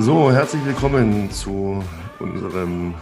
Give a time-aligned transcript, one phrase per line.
[0.00, 1.84] So, herzlich willkommen zu
[2.20, 2.94] unserem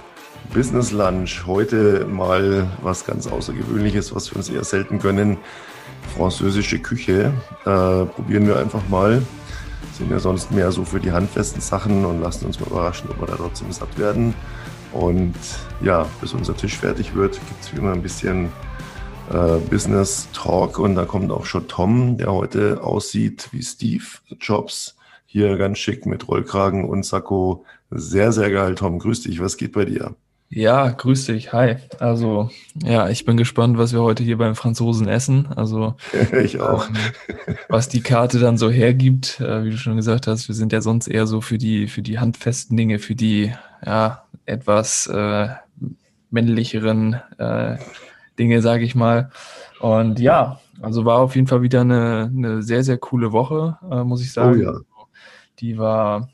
[0.52, 1.46] Business Lunch.
[1.46, 5.36] Heute mal was ganz Außergewöhnliches, was wir uns eher selten gönnen.
[6.16, 7.32] Französische Küche.
[7.64, 9.22] Äh, probieren wir einfach mal.
[9.96, 13.20] Sind ja sonst mehr so für die handfesten Sachen und lassen uns mal überraschen, ob
[13.20, 14.34] wir da trotzdem satt werden.
[14.92, 15.36] Und
[15.80, 18.46] ja, bis unser Tisch fertig wird, gibt es wie immer ein bisschen
[19.32, 20.80] äh, Business Talk.
[20.80, 24.04] Und da kommt auch schon Tom, der heute aussieht wie Steve
[24.40, 24.97] Jobs.
[25.30, 27.66] Hier ganz schick mit Rollkragen und Sakko.
[27.90, 28.98] Sehr, sehr geil, Tom.
[28.98, 29.40] Grüß dich.
[29.40, 30.14] Was geht bei dir?
[30.48, 31.52] Ja, grüß dich.
[31.52, 31.76] Hi.
[31.98, 32.48] Also,
[32.82, 35.48] ja, ich bin gespannt, was wir heute hier beim Franzosen essen.
[35.54, 35.96] Also,
[36.42, 36.88] ich auch.
[36.88, 36.96] Ähm,
[37.68, 40.80] was die Karte dann so hergibt, äh, wie du schon gesagt hast, wir sind ja
[40.80, 43.52] sonst eher so für die, für die handfesten Dinge, für die,
[43.84, 45.48] ja, etwas äh,
[46.30, 47.76] männlicheren äh,
[48.38, 49.30] Dinge, sage ich mal.
[49.78, 54.04] Und ja, also war auf jeden Fall wieder eine, eine sehr, sehr coole Woche, äh,
[54.04, 54.58] muss ich sagen.
[54.58, 54.80] Oh ja.
[55.60, 56.28] Die war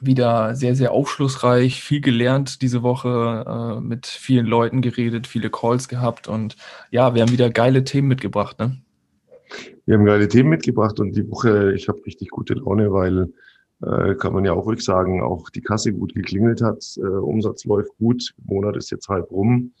[0.00, 5.88] wieder sehr, sehr aufschlussreich, viel gelernt diese Woche, äh, mit vielen Leuten geredet, viele Calls
[5.88, 6.56] gehabt und
[6.90, 8.58] ja, wir haben wieder geile Themen mitgebracht.
[8.58, 8.78] Ne?
[9.86, 13.32] Wir haben geile Themen mitgebracht und die Woche, ich habe richtig gute Laune, weil
[13.82, 17.64] äh, kann man ja auch ruhig sagen, auch die Kasse gut geklingelt hat, äh, Umsatz
[17.64, 19.72] läuft gut, Monat ist jetzt halb rum,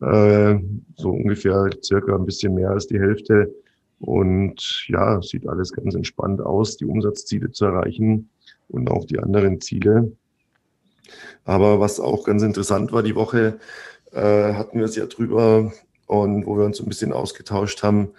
[0.00, 0.56] äh,
[0.96, 3.52] so ungefähr circa ein bisschen mehr als die Hälfte
[4.00, 8.30] und ja, sieht alles ganz entspannt aus, die Umsatzziele zu erreichen
[8.68, 10.12] und auch die anderen Ziele.
[11.44, 13.58] Aber was auch ganz interessant war, die Woche
[14.12, 15.72] äh, hatten wir es ja drüber
[16.06, 18.10] und wo wir uns ein bisschen ausgetauscht haben,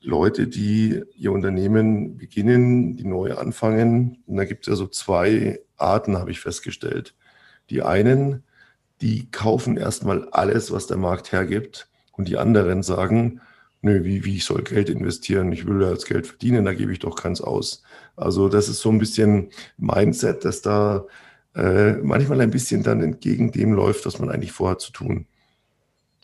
[0.00, 4.22] Leute, die ihr Unternehmen beginnen, die neu anfangen.
[4.26, 7.14] Und da gibt es ja so zwei Arten, habe ich festgestellt.
[7.70, 8.44] Die einen,
[9.00, 11.88] die kaufen erstmal alles, was der Markt hergibt.
[12.12, 13.40] Und die anderen sagen,
[13.82, 15.52] nö, wie, wie ich soll Geld investieren?
[15.52, 17.82] Ich will jetzt Geld verdienen, da gebe ich doch keins aus.
[18.16, 21.06] Also das ist so ein bisschen Mindset, dass da
[21.54, 25.26] äh, manchmal ein bisschen dann entgegen dem läuft, was man eigentlich vorhat zu tun.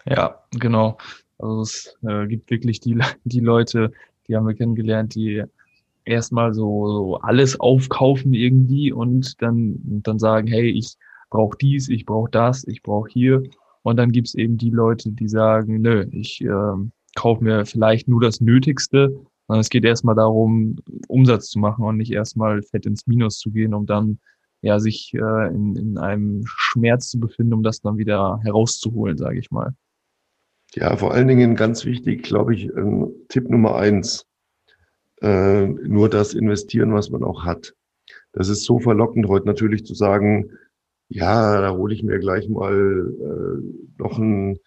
[0.07, 0.99] Ja, genau.
[1.39, 3.93] Also es äh, gibt wirklich die, die Leute,
[4.29, 5.43] die haben wir kennengelernt, die
[6.05, 10.97] erstmal so, so alles aufkaufen irgendwie und dann, dann sagen, hey, ich
[11.31, 13.43] brauche dies, ich brauche das, ich brauche hier.
[13.83, 16.75] Und dann gibt's eben die Leute, die sagen, nö, ich äh,
[17.15, 20.77] kaufe mir vielleicht nur das Nötigste sondern es geht erstmal darum,
[21.09, 24.19] Umsatz zu machen und nicht erstmal fett ins Minus zu gehen, um dann
[24.63, 29.39] ja sich äh, in, in einem Schmerz zu befinden, um das dann wieder herauszuholen, sage
[29.39, 29.75] ich mal.
[30.75, 34.27] Ja, vor allen Dingen ganz wichtig, glaube ich, äh, Tipp Nummer eins,
[35.21, 37.75] äh, nur das investieren, was man auch hat.
[38.33, 40.51] Das ist so verlockend heute natürlich zu sagen,
[41.09, 44.59] ja, da hole ich mir gleich mal äh, noch ein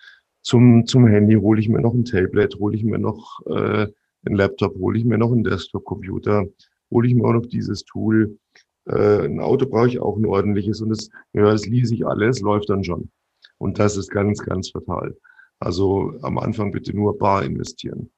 [0.48, 3.88] zum, zum Handy, hole ich mir noch ein Tablet, hole ich mir noch äh,
[4.26, 6.46] einen Laptop, hole ich mir noch einen Desktop-Computer,
[6.90, 8.40] hole ich mir auch noch dieses Tool.
[8.86, 12.40] Äh, ein Auto brauche ich auch ein ordentliches und das, ja, das ließ ich alles,
[12.40, 13.10] läuft dann schon.
[13.58, 15.18] Und das ist ganz, ganz fatal.
[15.60, 18.10] Also am Anfang bitte nur bar investieren.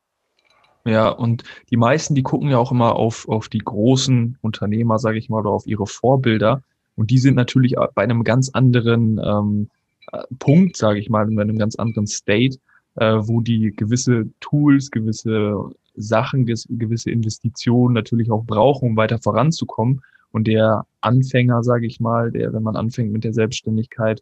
[0.85, 5.17] Ja, und die meisten, die gucken ja auch immer auf, auf die großen Unternehmer, sage
[5.17, 6.61] ich mal, oder auf ihre Vorbilder.
[6.95, 9.78] Und die sind natürlich bei einem ganz anderen ähm, äh,
[10.39, 12.57] Punkt, sage ich mal, in einem ganz anderen State,
[12.95, 15.55] äh, wo die gewisse Tools, gewisse
[15.95, 20.01] Sachen, gewisse Investitionen natürlich auch brauchen, um weiter voranzukommen.
[20.31, 24.21] Und der Anfänger, sage ich mal, der, wenn man anfängt mit der Selbstständigkeit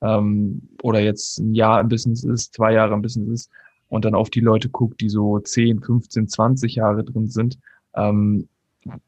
[0.00, 3.50] ähm, oder jetzt ein Jahr im Business ist, zwei Jahre im Business ist
[3.88, 7.58] und dann auf die Leute guckt, die so 10, 15, 20 Jahre drin sind,
[7.94, 8.48] ähm,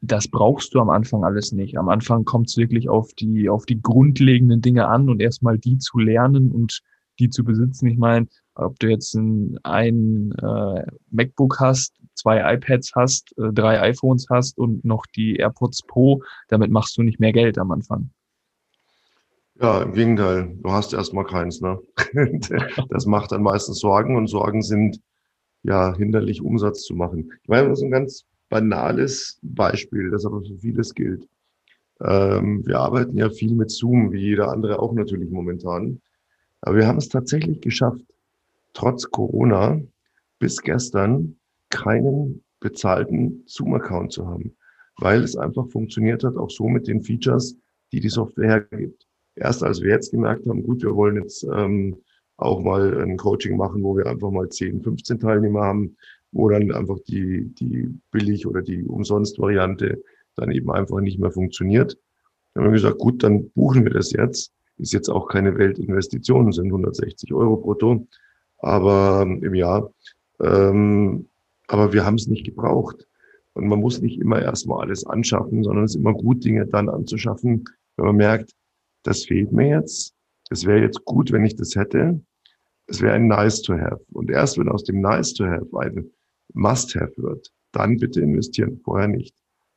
[0.01, 1.77] das brauchst du am Anfang alles nicht.
[1.77, 5.77] Am Anfang kommt es wirklich auf die, auf die grundlegenden Dinge an und erstmal die
[5.77, 6.81] zu lernen und
[7.19, 7.87] die zu besitzen.
[7.87, 13.81] Ich meine, ob du jetzt ein, ein äh, MacBook hast, zwei iPads hast, äh, drei
[13.81, 18.11] iPhones hast und noch die AirPods Pro, damit machst du nicht mehr Geld am Anfang.
[19.59, 21.61] Ja, im Gegenteil, du hast erstmal keins.
[21.61, 21.79] Ne?
[22.89, 24.99] das macht dann meistens Sorgen und Sorgen sind
[25.63, 27.31] ja hinderlich, Umsatz zu machen.
[27.43, 31.27] Ich meine, das ist ein ganz banales Beispiel, das aber für vieles gilt.
[32.01, 36.01] Ähm, wir arbeiten ja viel mit Zoom, wie jeder andere auch natürlich momentan.
[36.59, 38.03] Aber wir haben es tatsächlich geschafft,
[38.73, 39.81] trotz Corona
[40.37, 41.37] bis gestern
[41.69, 44.53] keinen bezahlten Zoom-Account zu haben,
[44.97, 47.55] weil es einfach funktioniert hat, auch so mit den Features,
[47.93, 49.07] die die Software hergibt.
[49.35, 51.95] Erst als wir jetzt gemerkt haben, gut, wir wollen jetzt ähm,
[52.35, 55.95] auch mal ein Coaching machen, wo wir einfach mal 10, 15 Teilnehmer haben,
[56.31, 60.01] wo dann einfach die, die billig oder die Umsonst-Variante
[60.35, 61.97] dann eben einfach nicht mehr funktioniert.
[62.53, 64.53] Dann haben wir gesagt, gut, dann buchen wir das jetzt.
[64.77, 68.07] Ist jetzt auch keine Weltinvestition, sind 160 Euro brutto
[68.61, 69.91] aber ähm, im Jahr.
[70.41, 71.27] Ähm,
[71.67, 73.07] aber wir haben es nicht gebraucht.
[73.53, 76.87] Und man muss nicht immer erstmal alles anschaffen, sondern es ist immer gut, Dinge dann
[76.87, 77.65] anzuschaffen,
[77.97, 78.53] wenn man merkt,
[79.03, 80.13] das fehlt mir jetzt,
[80.49, 82.21] es wäre jetzt gut, wenn ich das hätte,
[82.87, 84.01] es wäre ein nice to have.
[84.13, 86.11] Und erst wenn aus dem nice to have ein
[86.53, 89.35] must have wird, dann bitte investieren, vorher nicht.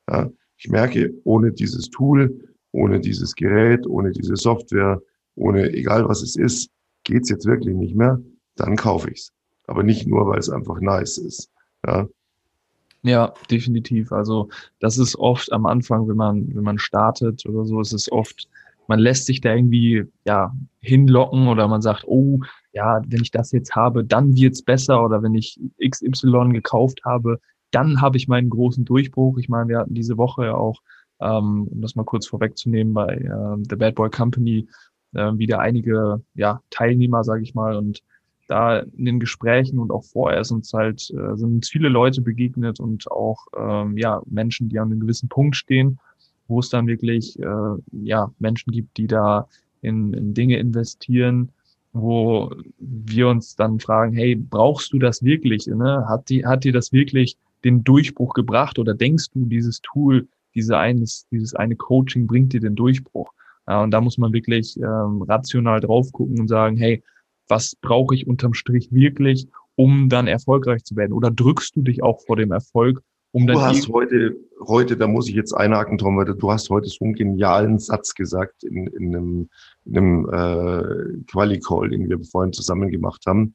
[0.08, 5.00] Ja, ich merke, ohne dieses Tool, ohne dieses Gerät, ohne diese Software,
[5.36, 6.70] ohne egal was es ist,
[7.04, 8.20] geht's jetzt wirklich nicht mehr,
[8.56, 9.32] dann kaufe ich's.
[9.66, 11.50] Aber nicht nur, weil es einfach nice ist.
[11.86, 12.08] Ja.
[13.02, 14.12] Ja, definitiv.
[14.12, 14.48] Also
[14.80, 18.48] das ist oft am Anfang, wenn man, wenn man startet oder so, ist es oft,
[18.88, 22.40] man lässt sich da irgendwie ja hinlocken oder man sagt, oh,
[22.74, 27.38] ja, wenn ich das jetzt habe, dann wird's besser oder wenn ich XY gekauft habe,
[27.70, 29.38] dann habe ich meinen großen Durchbruch.
[29.38, 30.82] Ich meine, wir hatten diese Woche ja auch,
[31.20, 34.68] ähm, um das mal kurz vorwegzunehmen, bei äh, The Bad Boy Company
[35.14, 38.02] äh, wieder einige ja, Teilnehmer, sage ich mal, und
[38.48, 42.20] da in den Gesprächen und auch vorher ist uns halt, äh, sind uns viele Leute
[42.20, 45.98] begegnet und auch ähm, ja, Menschen, die an einem gewissen Punkt stehen,
[46.48, 49.48] wo es dann wirklich äh, ja, Menschen gibt, die da
[49.80, 51.52] in, in Dinge investieren,
[51.94, 55.66] wo wir uns dann fragen, hey, brauchst du das wirklich?
[55.68, 56.04] Ne?
[56.08, 60.76] Hat, die, hat dir das wirklich den Durchbruch gebracht oder denkst du, dieses Tool, diese
[60.76, 63.32] eines, dieses eine Coaching bringt dir den Durchbruch?
[63.68, 67.02] Ja, und da muss man wirklich ähm, rational drauf gucken und sagen, hey,
[67.48, 69.46] was brauche ich unterm Strich wirklich,
[69.76, 71.12] um dann erfolgreich zu werden?
[71.12, 73.02] Oder drückst du dich auch vor dem Erfolg,
[73.34, 73.46] um.
[73.46, 74.36] Du hast heute,
[74.66, 78.14] heute, da muss ich jetzt einhaken, Tom, weil du hast heute so einen genialen Satz
[78.14, 79.50] gesagt in, in einem,
[79.84, 83.54] in einem äh, Quali-Call, den wir vorhin zusammen gemacht haben.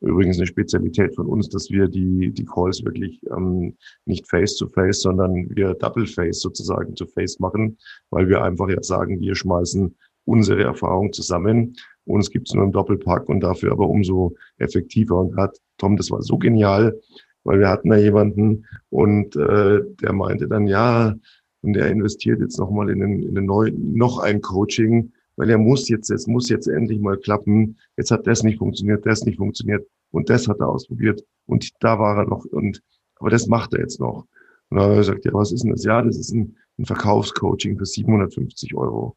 [0.00, 5.02] Übrigens eine Spezialität von uns, dass wir die, die Calls wirklich ähm, nicht face-to-face, -face,
[5.02, 7.78] sondern wir Double-Face sozusagen to face machen,
[8.10, 9.94] weil wir einfach ja sagen, wir schmeißen
[10.24, 11.76] unsere Erfahrung zusammen.
[12.04, 15.20] Uns gibt es nur im Doppelpack und dafür aber umso effektiver.
[15.20, 16.98] Und hat Tom, das war so genial,
[17.44, 21.14] weil wir hatten da jemanden und äh, der meinte dann, ja,
[21.62, 25.56] und der investiert jetzt nochmal in, einen, in einen neuen, noch ein Coaching weil er
[25.56, 27.78] muss jetzt, es muss jetzt endlich mal klappen.
[27.96, 31.98] Jetzt hat das nicht funktioniert, das nicht funktioniert und das hat er ausprobiert und da
[31.98, 32.82] war er noch und
[33.16, 34.26] aber das macht er jetzt noch.
[34.68, 35.82] Und dann hat er gesagt, ja, was ist denn das?
[35.82, 39.16] Ja, das ist ein, ein Verkaufscoaching für 750 Euro.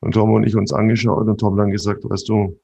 [0.00, 2.60] Und Tom und ich uns angeschaut und Tom dann gesagt, weißt du,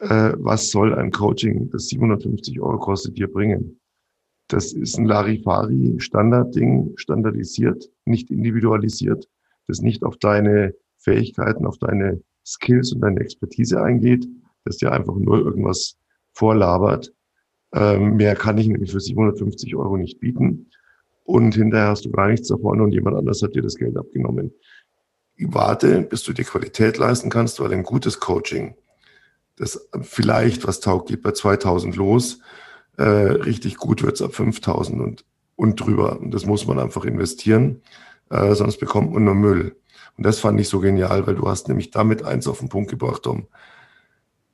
[0.00, 3.78] äh, was soll ein Coaching, das 750 Euro kostet, dir bringen?
[4.52, 9.26] Das ist ein Larifari Standardding, standardisiert, nicht individualisiert,
[9.66, 14.28] das nicht auf deine Fähigkeiten, auf deine Skills und deine Expertise eingeht,
[14.66, 15.96] dass dir einfach nur irgendwas
[16.34, 17.14] vorlabert.
[17.72, 20.66] Ähm, mehr kann ich nämlich für 750 Euro nicht bieten.
[21.24, 24.52] Und hinterher hast du gar nichts davon und jemand anders hat dir das Geld abgenommen.
[25.38, 28.74] Warte, bis du dir Qualität leisten kannst, weil ein gutes Coaching,
[29.56, 32.40] das vielleicht was taugt, geht bei 2000 los.
[32.96, 35.24] Äh, richtig gut wird's ab 5000 und,
[35.56, 36.20] und drüber.
[36.20, 37.82] Und das muss man einfach investieren,
[38.30, 39.76] äh, sonst bekommt man nur Müll.
[40.16, 42.90] Und das fand ich so genial, weil du hast nämlich damit eins auf den Punkt
[42.90, 43.46] gebracht, um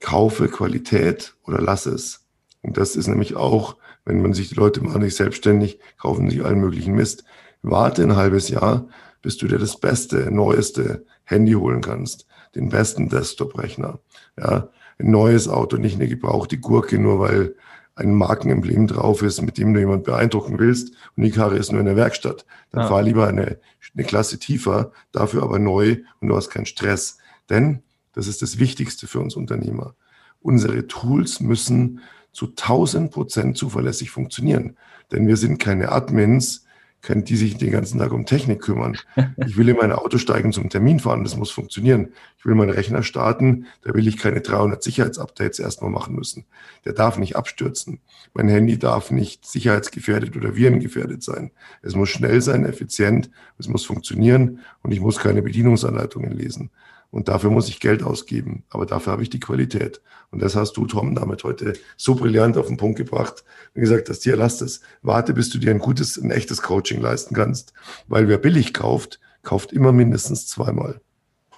[0.00, 2.26] kaufe Qualität oder lass es.
[2.62, 6.44] Und das ist nämlich auch, wenn man sich die Leute machen sich selbstständig, kaufen sich
[6.44, 7.24] allen möglichen Mist.
[7.62, 8.88] Warte ein halbes Jahr,
[9.22, 13.98] bis du dir das beste, neueste Handy holen kannst, den besten Desktop-Rechner,
[14.38, 14.68] ja,
[14.98, 17.54] ein neues Auto, nicht eine gebrauchte Gurke, nur weil
[17.98, 21.80] ein Markenemblem drauf ist, mit dem du jemand beeindrucken willst und die Karre ist nur
[21.80, 22.46] in der Werkstatt.
[22.70, 22.88] Dann ja.
[22.88, 23.58] fahr lieber eine,
[23.94, 27.18] eine Klasse tiefer, dafür aber neu und du hast keinen Stress.
[27.50, 29.94] Denn, das ist das Wichtigste für uns Unternehmer,
[30.40, 32.00] unsere Tools müssen
[32.32, 34.76] zu 1000 Prozent zuverlässig funktionieren.
[35.10, 36.66] Denn wir sind keine Admins,
[37.02, 38.98] können die sich den ganzen Tag um Technik kümmern.
[39.46, 42.12] Ich will in mein Auto steigen zum Termin fahren, das muss funktionieren.
[42.38, 46.44] Ich will meinen Rechner starten, da will ich keine 300 Sicherheitsupdates erstmal machen müssen.
[46.84, 48.00] Der darf nicht abstürzen.
[48.34, 51.50] Mein Handy darf nicht sicherheitsgefährdet oder virengefährdet sein.
[51.82, 56.70] Es muss schnell sein, effizient, es muss funktionieren und ich muss keine Bedienungsanleitungen lesen.
[57.10, 58.64] Und dafür muss ich Geld ausgeben.
[58.68, 60.02] Aber dafür habe ich die Qualität.
[60.30, 63.44] Und das hast du, Tom, damit heute so brillant auf den Punkt gebracht.
[63.72, 64.82] Wie gesagt, dass dir lasst es.
[65.02, 67.72] Warte, bis du dir ein gutes, ein echtes Coaching leisten kannst.
[68.08, 71.00] Weil wer billig kauft, kauft immer mindestens zweimal.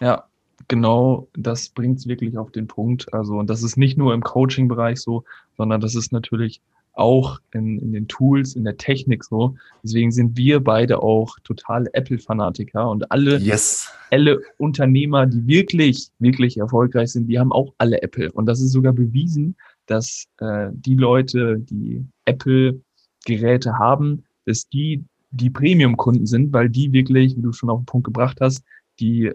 [0.01, 0.25] Ja,
[0.69, 3.13] genau das bringt es wirklich auf den Punkt.
[3.13, 5.25] Also, und das ist nicht nur im Coaching-Bereich so,
[5.57, 6.63] sondern das ist natürlich
[7.01, 9.57] auch in, in den Tools, in der Technik so.
[9.83, 13.91] Deswegen sind wir beide auch total Apple-Fanatiker und alle, yes.
[14.11, 18.31] alle Unternehmer, die wirklich, wirklich erfolgreich sind, die haben auch alle Apple.
[18.33, 25.51] Und das ist sogar bewiesen, dass äh, die Leute, die Apple-Geräte haben, dass die die
[25.51, 28.65] Premium-Kunden sind, weil die wirklich, wie du schon auf den Punkt gebracht hast,
[28.99, 29.33] die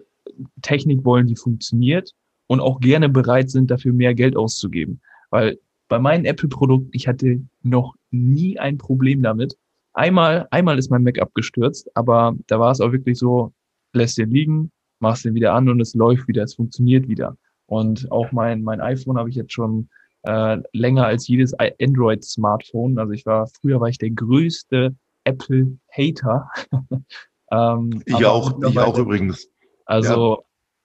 [0.61, 2.11] Technik wollen, die funktioniert
[2.47, 4.99] und auch gerne bereit sind, dafür mehr Geld auszugeben.
[5.29, 9.57] Weil bei meinen Apple-Produkten, ich hatte noch nie ein Problem damit.
[9.93, 13.53] Einmal, einmal ist mein Mac abgestürzt, aber da war es auch wirklich so,
[13.93, 17.37] lässt dir liegen, machst den wieder an und es läuft wieder, es funktioniert wieder.
[17.67, 19.89] Und auch mein, mein iPhone habe ich jetzt schon
[20.23, 22.97] äh, länger als jedes Android-Smartphone.
[22.97, 26.49] Also ich war, früher war ich der größte Apple-Hater.
[27.51, 29.47] ähm, ich auch, ich auch übrigens.
[29.85, 30.43] Also ja,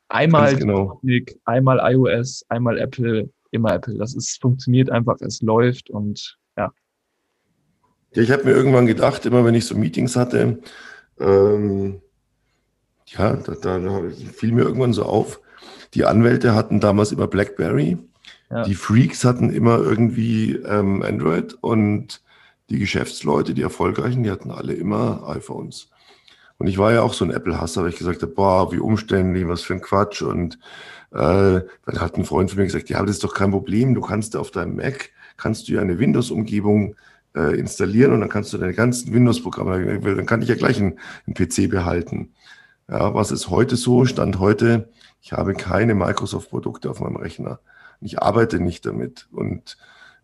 [0.09, 1.01] einmal genau.
[1.45, 3.97] einmal iOS, einmal Apple, immer Apple.
[3.99, 6.73] Das ist, funktioniert einfach, es läuft und ja.
[8.13, 10.61] Ja, ich habe mir irgendwann gedacht, immer wenn ich so Meetings hatte,
[11.19, 12.01] ähm,
[13.07, 14.03] ja, da, da
[14.33, 15.41] fiel mir irgendwann so auf,
[15.95, 17.99] die Anwälte hatten damals immer BlackBerry,
[18.51, 18.65] ja.
[18.65, 22.23] die Freaks hatten immer irgendwie ähm, Android und
[22.69, 25.91] die Geschäftsleute, die Erfolgreichen, die hatten alle immer iPhones.
[26.59, 29.49] Und ich war ja auch so ein Apple-Hasser, weil ich gesagt habe, boah, wie umständlich,
[29.49, 30.21] was für ein Quatsch.
[30.21, 30.59] Und
[31.13, 34.01] äh, dann hat ein Freund von mir gesagt, ja, das ist doch kein Problem, du
[34.01, 36.95] kannst auf deinem Mac, kannst du ja eine Windows-Umgebung
[37.35, 40.99] äh, installieren und dann kannst du deine ganzen Windows-Programme, dann kann ich ja gleich einen,
[41.27, 42.33] einen PC behalten.
[42.89, 44.05] Ja, was ist heute so?
[44.05, 44.89] Stand heute,
[45.21, 47.61] ich habe keine Microsoft-Produkte auf meinem Rechner.
[48.01, 49.77] Ich arbeite nicht damit und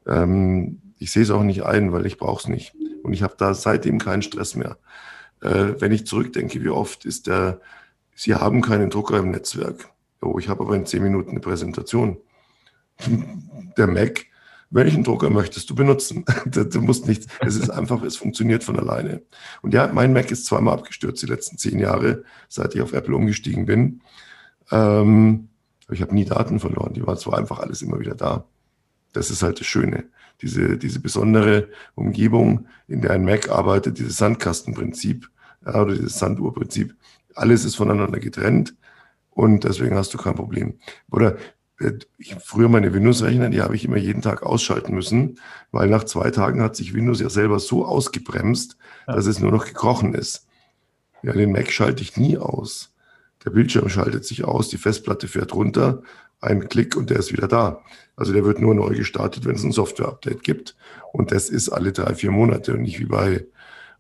[0.07, 2.75] ähm, ich sehe es auch nicht ein, weil ich brauche es nicht.
[3.03, 4.79] Und ich habe da seitdem keinen Stress mehr.
[5.43, 7.61] Äh, wenn ich zurückdenke, wie oft ist der,
[8.15, 9.91] Sie haben keinen Drucker im Netzwerk.
[10.27, 12.19] Oh, ich habe aber in zehn Minuten eine Präsentation.
[13.77, 14.27] Der Mac
[14.71, 16.25] welchen Drucker möchtest du benutzen?
[16.47, 17.27] du musst nichts.
[17.41, 19.23] Es ist einfach, es funktioniert von alleine.
[19.63, 23.15] Und ja, mein Mac ist zweimal abgestürzt die letzten zehn Jahre, seit ich auf Apple
[23.15, 24.01] umgestiegen bin.
[24.71, 25.49] Ähm,
[25.89, 26.95] ich habe nie Daten verloren.
[26.95, 28.45] Die waren zwar einfach alles immer wieder da.
[29.13, 30.05] Das ist halt das Schöne.
[30.43, 35.31] Diese, diese besondere Umgebung, in der ein Mac arbeitet, dieses Sandkastenprinzip
[35.65, 36.95] ja, oder dieses Sanduhrprinzip.
[37.35, 38.75] Alles ist voneinander getrennt
[39.37, 40.79] und deswegen hast du kein Problem.
[41.11, 41.37] Oder
[41.79, 45.39] äh, ich, früher meine Windows-Rechner, die habe ich immer jeden Tag ausschalten müssen,
[45.71, 49.15] weil nach zwei Tagen hat sich Windows ja selber so ausgebremst, ja.
[49.15, 50.47] dass es nur noch gekrochen ist.
[51.23, 52.95] Ja, den Mac schalte ich nie aus.
[53.45, 56.03] Der Bildschirm schaltet sich aus, die Festplatte fährt runter,
[56.41, 57.83] ein Klick und der ist wieder da.
[58.17, 60.77] Also der wird nur neu gestartet, wenn es ein Software-Update gibt.
[61.13, 63.47] Und das ist alle drei, vier Monate und nicht wie bei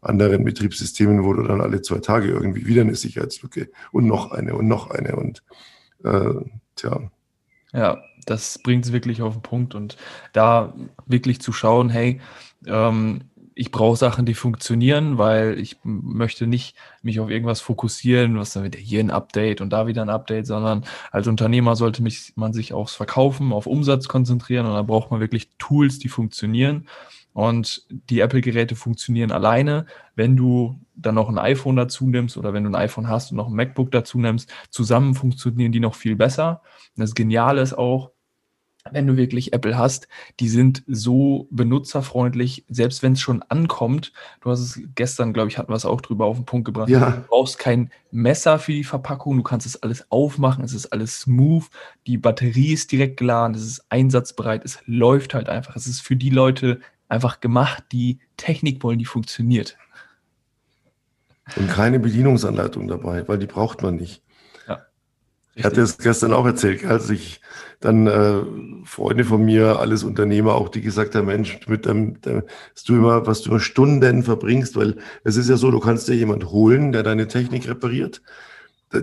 [0.09, 4.55] anderen Betriebssystemen, wo du dann alle zwei Tage irgendwie wieder eine Sicherheitslücke und noch eine
[4.55, 5.43] und noch eine und
[6.05, 6.35] äh,
[6.77, 7.11] tja,
[7.73, 9.97] ja, das bringt es wirklich auf den Punkt und
[10.33, 12.21] da wirklich zu schauen, hey,
[12.67, 13.21] ähm,
[13.55, 18.65] ich brauche Sachen, die funktionieren, weil ich möchte nicht mich auf irgendwas fokussieren, was dann
[18.65, 22.53] wieder hier ein Update und da wieder ein Update, sondern als Unternehmer sollte mich, man
[22.53, 26.87] sich aufs Verkaufen, auf Umsatz konzentrieren und da braucht man wirklich Tools, die funktionieren.
[27.37, 29.85] Und die Apple-Geräte funktionieren alleine.
[30.15, 33.37] Wenn du dann noch ein iPhone dazu nimmst oder wenn du ein iPhone hast und
[33.37, 36.63] noch ein MacBook dazu nimmst, zusammen funktionieren die noch viel besser.
[36.97, 38.13] Und das Geniale ist auch,
[38.91, 40.09] wenn du wirklich Apple hast,
[40.41, 44.15] die sind so benutzerfreundlich, selbst wenn es schon ankommt.
[44.41, 46.89] Du hast es gestern, glaube ich, hatten wir es auch drüber auf den Punkt gebracht.
[46.89, 47.11] Ja.
[47.11, 51.21] Du brauchst kein Messer für die Verpackung, du kannst es alles aufmachen, es ist alles
[51.21, 51.65] smooth,
[52.07, 55.77] die Batterie ist direkt geladen, es ist einsatzbereit, es läuft halt einfach.
[55.77, 59.77] Es ist für die Leute einfach gemacht, die Technik wollen, die funktioniert.
[61.55, 64.23] Und keine Bedienungsanleitung dabei, weil die braucht man nicht.
[64.67, 64.81] Ja,
[65.55, 67.41] ich hatte es gestern auch erzählt, als ich
[67.81, 68.43] dann äh,
[68.85, 72.43] Freunde von mir, alles Unternehmer, auch die gesagt haben, Mensch, mit dem, dem,
[72.75, 76.09] was du immer, was du immer Stunden verbringst, weil es ist ja so, du kannst
[76.09, 78.23] dir jemand holen, der deine Technik repariert.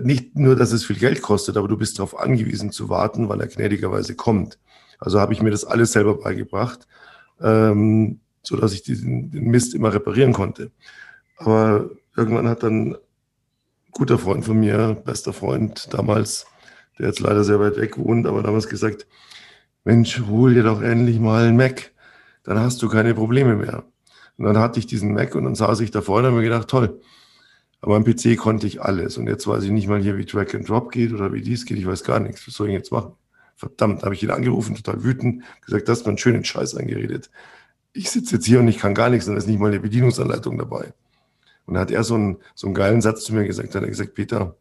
[0.02, 3.40] Nicht nur, dass es viel Geld kostet, aber du bist darauf angewiesen zu warten, weil
[3.40, 4.58] er gnädigerweise kommt.
[4.98, 6.86] Also habe ich mir das alles selber beigebracht
[7.44, 10.70] ähm, so dass ich diesen, den Mist immer reparieren konnte.
[11.36, 12.96] Aber irgendwann hat dann ein
[13.92, 16.46] guter Freund von mir, bester Freund damals,
[16.98, 19.06] der jetzt leider sehr weit weg wohnt, aber damals gesagt,
[19.84, 21.92] Mensch, hol dir doch endlich mal einen Mac,
[22.44, 23.84] dann hast du keine Probleme mehr.
[24.36, 26.48] Und dann hatte ich diesen Mac und dann saß ich da vorne und habe mir
[26.48, 27.00] gedacht, toll,
[27.80, 29.18] aber am PC konnte ich alles.
[29.18, 31.66] Und jetzt weiß ich nicht mal hier, wie Track and Drop geht oder wie dies
[31.66, 31.76] geht.
[31.76, 32.46] Ich weiß gar nichts.
[32.46, 33.12] Was soll ich jetzt machen?
[33.56, 37.30] Verdammt, habe ich ihn angerufen, total wütend, gesagt, das ist mir einen schönen Scheiß eingeredet.
[37.92, 39.80] Ich sitze jetzt hier und ich kann gar nichts und da ist nicht mal eine
[39.80, 40.92] Bedienungsanleitung dabei.
[41.66, 43.84] Und da hat er so einen, so einen geilen Satz zu mir gesagt, da hat
[43.84, 44.56] er gesagt, Peter,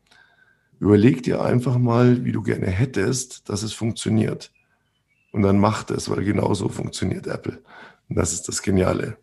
[0.80, 4.52] überleg dir einfach mal, wie du gerne hättest, dass es funktioniert.
[5.32, 7.62] Und dann macht es, weil genau so funktioniert Apple.
[8.08, 9.18] Und das ist das Geniale.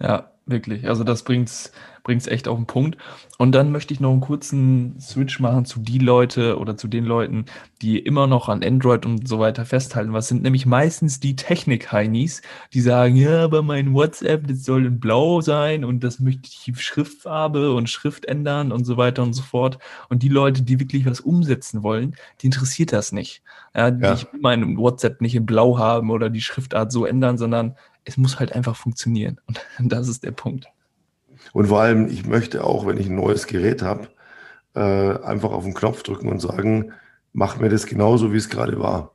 [0.00, 0.88] Ja, wirklich.
[0.88, 1.72] Also das bringt's
[2.02, 2.96] bringt's echt auf den Punkt.
[3.38, 7.04] Und dann möchte ich noch einen kurzen Switch machen zu die Leute oder zu den
[7.04, 7.46] Leuten,
[7.80, 10.12] die immer noch an Android und so weiter festhalten.
[10.12, 15.00] Was sind nämlich meistens die Technik-Heinis, die sagen, ja, aber mein WhatsApp, das soll in
[15.00, 19.42] blau sein und das möchte ich Schriftfarbe und Schrift ändern und so weiter und so
[19.42, 19.78] fort.
[20.08, 23.42] Und die Leute, die wirklich was umsetzen wollen, die interessiert das nicht.
[23.74, 24.14] Ja, ja.
[24.14, 28.16] Ich will mein WhatsApp nicht in blau haben oder die Schriftart so ändern, sondern es
[28.16, 29.40] muss halt einfach funktionieren.
[29.48, 29.60] Und
[29.92, 30.66] das ist der Punkt.
[31.52, 34.08] Und vor allem, ich möchte auch, wenn ich ein neues Gerät habe,
[34.74, 34.80] äh,
[35.24, 36.92] einfach auf den Knopf drücken und sagen,
[37.32, 39.14] mach mir das genauso, wie es gerade war.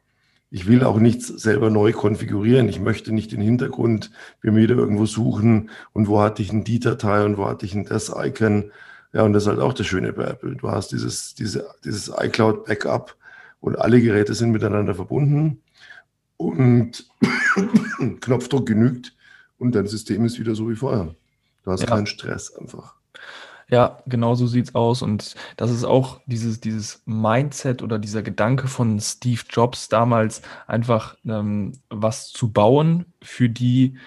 [0.49, 2.69] Ich will auch nichts selber neu konfigurieren.
[2.69, 6.79] Ich möchte nicht den Hintergrund mir wieder irgendwo suchen und wo hatte ich ein die
[6.79, 8.71] Datei und wo hatte ich ein das Icon.
[9.13, 10.55] Ja, und das ist halt auch das Schöne bei Apple.
[10.55, 13.15] Du hast dieses, diese, dieses iCloud Backup
[13.59, 15.61] und alle Geräte sind miteinander verbunden
[16.37, 17.07] und
[18.21, 19.15] Knopfdruck genügt
[19.57, 21.15] und dein System ist wieder so wie vorher.
[21.63, 21.87] Du hast ja.
[21.87, 22.95] keinen Stress einfach.
[23.69, 25.01] Ja, genau so sieht's aus.
[25.01, 31.17] Und das ist auch dieses, dieses Mindset oder dieser Gedanke von Steve Jobs damals, einfach
[31.25, 33.97] ähm, was zu bauen für die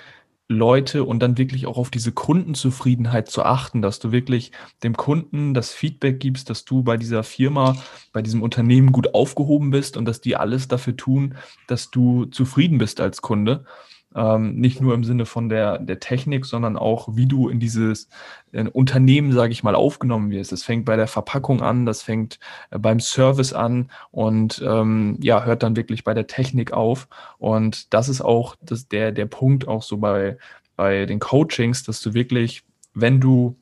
[0.50, 4.50] Leute und dann wirklich auch auf diese Kundenzufriedenheit zu achten, dass du wirklich
[4.82, 7.76] dem Kunden das Feedback gibst, dass du bei dieser Firma,
[8.12, 11.36] bei diesem Unternehmen gut aufgehoben bist und dass die alles dafür tun,
[11.68, 13.64] dass du zufrieden bist als Kunde.
[14.14, 18.08] Ähm, nicht nur im Sinne von der, der Technik, sondern auch, wie du in dieses
[18.50, 20.50] in Unternehmen, sage ich mal, aufgenommen wirst.
[20.50, 22.40] Das fängt bei der Verpackung an, das fängt
[22.70, 27.08] äh, beim Service an und ähm, ja, hört dann wirklich bei der Technik auf.
[27.38, 30.38] Und das ist auch das, der, der Punkt auch so bei,
[30.74, 32.64] bei den Coachings, dass du wirklich,
[32.94, 33.56] wenn du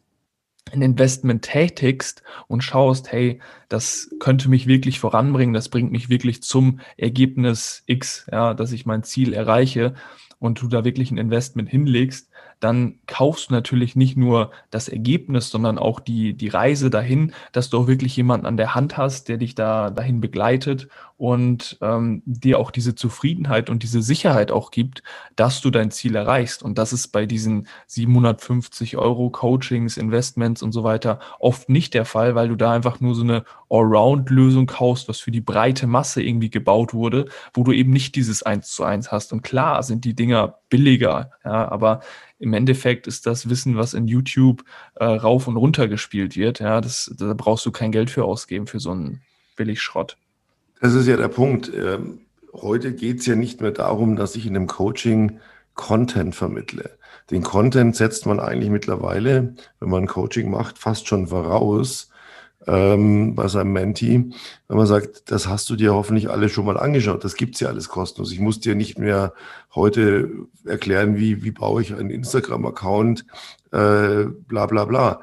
[0.72, 6.42] ein Investment tätigst und schaust, hey, das könnte mich wirklich voranbringen, das bringt mich wirklich
[6.42, 9.94] zum Ergebnis X, ja, dass ich mein Ziel erreiche,
[10.38, 12.30] und du da wirklich ein Investment hinlegst,
[12.60, 17.70] dann kaufst du natürlich nicht nur das Ergebnis, sondern auch die, die Reise dahin, dass
[17.70, 20.88] du auch wirklich jemanden an der Hand hast, der dich da dahin begleitet
[21.18, 25.02] und ähm, dir auch diese Zufriedenheit und diese Sicherheit auch gibt,
[25.34, 26.62] dass du dein Ziel erreichst.
[26.62, 32.04] Und das ist bei diesen 750 Euro Coachings, Investments und so weiter oft nicht der
[32.04, 36.22] Fall, weil du da einfach nur so eine Allround-Lösung kaufst, was für die breite Masse
[36.22, 39.32] irgendwie gebaut wurde, wo du eben nicht dieses Eins zu eins hast.
[39.32, 42.00] Und klar sind die Dinger billiger, ja, aber
[42.38, 46.80] im Endeffekt ist das Wissen, was in YouTube äh, rauf und runter gespielt wird, ja,
[46.80, 49.22] das, da brauchst du kein Geld für ausgeben für so einen
[49.56, 50.16] Billigschrott.
[50.80, 51.72] Das ist ja der Punkt.
[51.74, 52.20] Ähm,
[52.52, 55.40] heute geht es ja nicht mehr darum, dass ich in einem Coaching
[55.74, 56.98] Content vermittle.
[57.30, 62.10] Den Content setzt man eigentlich mittlerweile, wenn man Coaching macht, fast schon voraus,
[62.68, 64.30] ähm, bei seinem Menti,
[64.68, 67.68] wenn man sagt, das hast du dir hoffentlich alle schon mal angeschaut, das gibt's ja
[67.68, 68.30] alles kostenlos.
[68.30, 69.32] Ich muss dir nicht mehr
[69.74, 70.30] heute
[70.66, 73.24] erklären, wie, wie baue ich einen Instagram-Account,
[73.72, 75.22] äh, bla bla bla,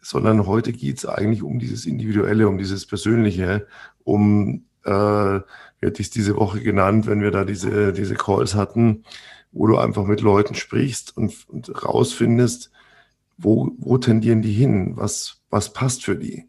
[0.00, 3.66] sondern heute geht's eigentlich um dieses Individuelle, um dieses Persönliche,
[4.04, 8.54] um, äh, wie hatte ich es diese Woche genannt, wenn wir da diese, diese Calls
[8.54, 9.04] hatten,
[9.52, 12.70] wo du einfach mit Leuten sprichst und, und rausfindest,
[13.36, 16.48] wo, wo tendieren die hin, was, was passt für die.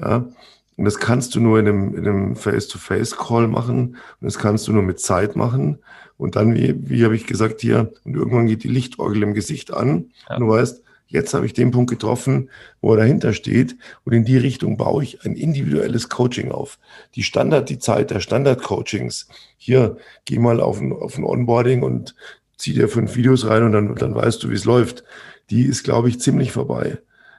[0.00, 0.28] Ja?
[0.76, 3.96] Und das kannst du nur in einem, in einem Face-to-Face-Call machen.
[4.20, 5.78] Und das kannst du nur mit Zeit machen.
[6.16, 9.74] Und dann, wie, wie habe ich gesagt hier, und irgendwann geht die Lichtorgel im Gesicht
[9.74, 10.10] an.
[10.28, 10.36] Ja.
[10.36, 12.48] Und du weißt, jetzt habe ich den Punkt getroffen,
[12.80, 13.76] wo er dahinter steht.
[14.04, 16.78] Und in die Richtung baue ich ein individuelles Coaching auf.
[17.14, 19.28] Die Standard, die Zeit der Standard-Coachings.
[19.58, 22.14] Hier, geh mal auf ein, auf ein Onboarding und
[22.56, 25.04] zieh dir fünf Videos rein und dann, dann weißt du, wie es läuft.
[25.50, 26.98] Die ist, glaube ich, ziemlich vorbei.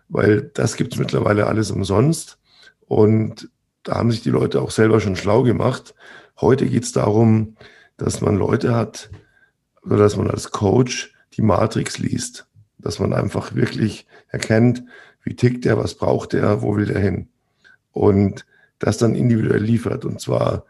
[0.09, 2.37] Weil das gibt es mittlerweile alles umsonst.
[2.91, 3.49] Und
[3.83, 5.95] da haben sich die Leute auch selber schon schlau gemacht.
[6.41, 7.55] Heute geht es darum,
[7.95, 9.09] dass man Leute hat
[9.81, 12.47] oder dass man als Coach die Matrix liest.
[12.79, 14.83] Dass man einfach wirklich erkennt,
[15.23, 17.29] wie tickt der, was braucht der, wo will der hin.
[17.93, 18.45] Und
[18.77, 20.03] das dann individuell liefert.
[20.03, 20.65] Und zwar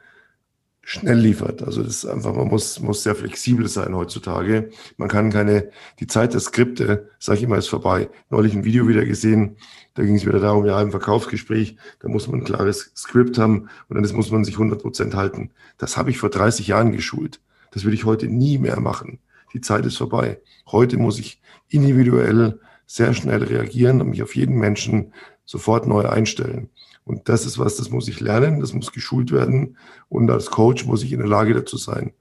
[0.84, 1.62] schnell liefert.
[1.62, 4.72] Also das ist einfach, man muss, muss sehr flexibel sein heutzutage.
[4.98, 8.10] Man kann keine, die Zeit der Skripte, sage ich immer, ist vorbei.
[8.30, 9.58] Neulich ein Video wieder gesehen,
[9.94, 13.70] da ging es wieder darum, ja, im Verkaufsgespräch, da muss man ein klares Skript haben
[13.90, 15.52] und dann muss man sich 100 Prozent halten.
[15.78, 17.42] Das habe ich vor 30 Jahren geschult.
[17.72, 19.20] Das würde ich heute nie mehr machen.
[19.54, 20.40] Die Zeit ist vorbei.
[20.72, 25.14] Heute muss ich individuell sehr schnell reagieren und mich auf jeden Menschen
[25.46, 26.70] sofort neu einstellen.
[27.04, 29.78] Und das ist was, das muss ich lernen, das muss geschult werden.
[30.10, 32.14] Und als Coach muss ich in der Lage dazu sein.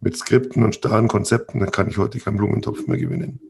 [0.00, 3.40] Mit Skripten und starren Konzepten, dann kann ich heute keinen Blumentopf mehr gewinnen.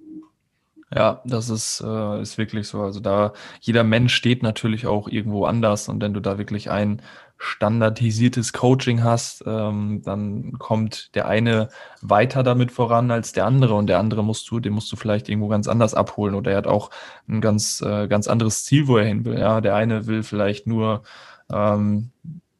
[0.94, 2.82] Ja, das ist, äh, ist wirklich so.
[2.82, 7.02] Also da jeder Mensch steht natürlich auch irgendwo anders und wenn du da wirklich ein
[7.36, 11.68] standardisiertes Coaching hast, ähm, dann kommt der eine
[12.02, 15.28] weiter damit voran als der andere und der andere musst du, den musst du vielleicht
[15.28, 16.90] irgendwo ganz anders abholen oder er hat auch
[17.28, 19.38] ein ganz, äh, ganz anderes Ziel, wo er hin will.
[19.38, 21.02] Ja, der eine will vielleicht nur
[21.52, 22.10] ähm,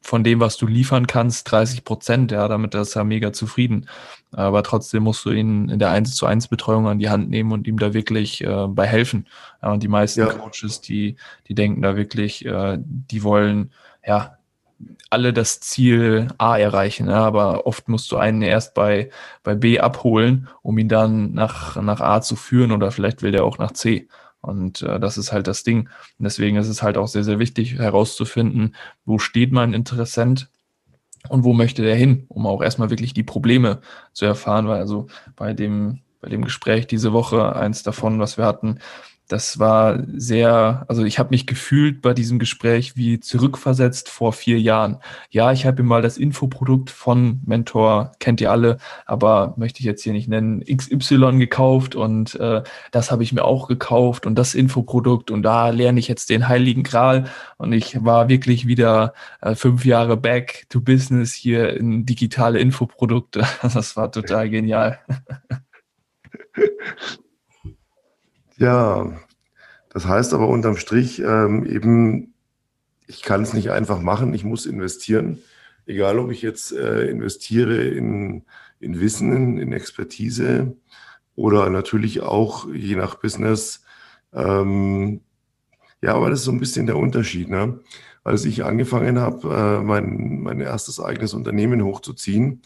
[0.01, 3.87] von dem, was du liefern kannst, 30 Prozent, ja, damit ist er mega zufrieden.
[4.31, 7.51] Aber trotzdem musst du ihn in der 1 zu 1 Betreuung an die Hand nehmen
[7.51, 9.27] und ihm da wirklich äh, bei helfen.
[9.61, 10.27] Ja, und die meisten ja.
[10.27, 11.15] Coaches, die,
[11.47, 13.71] die denken da wirklich, äh, die wollen,
[14.05, 14.37] ja,
[15.09, 19.09] alle das Ziel A erreichen, ja, aber oft musst du einen erst bei,
[19.43, 23.43] bei B abholen, um ihn dann nach, nach A zu führen oder vielleicht will der
[23.43, 24.07] auch nach C.
[24.41, 25.89] Und äh, das ist halt das Ding.
[26.17, 30.49] Und deswegen ist es halt auch sehr, sehr wichtig herauszufinden, wo steht mein Interessent
[31.29, 33.79] und wo möchte der hin, um auch erstmal wirklich die Probleme
[34.13, 38.45] zu erfahren, weil also bei dem, bei dem Gespräch diese Woche, eins davon, was wir
[38.45, 38.79] hatten,
[39.29, 44.59] das war sehr, also ich habe mich gefühlt bei diesem Gespräch wie zurückversetzt vor vier
[44.59, 44.97] Jahren.
[45.29, 49.85] Ja, ich habe mir mal das Infoprodukt von Mentor, kennt ihr alle, aber möchte ich
[49.85, 54.33] jetzt hier nicht nennen, XY gekauft und äh, das habe ich mir auch gekauft und
[54.33, 57.25] das Infoprodukt und da lerne ich jetzt den Heiligen Gral
[57.57, 63.45] und ich war wirklich wieder äh, fünf Jahre back to business hier in digitale Infoprodukte.
[63.79, 64.99] Das war total genial.
[68.59, 69.13] Ja,
[69.89, 72.33] das heißt aber unterm Strich ähm, eben,
[73.07, 75.39] ich kann es nicht einfach machen, ich muss investieren.
[75.85, 78.43] Egal, ob ich jetzt äh, investiere in,
[78.79, 80.75] in Wissen, in Expertise
[81.35, 83.83] oder natürlich auch je nach Business.
[84.33, 85.21] Ähm,
[86.01, 87.49] ja, aber das ist so ein bisschen der Unterschied.
[87.49, 87.79] Ne?
[88.25, 92.61] Als ich angefangen habe, äh, mein, mein erstes eigenes Unternehmen hochzuziehen,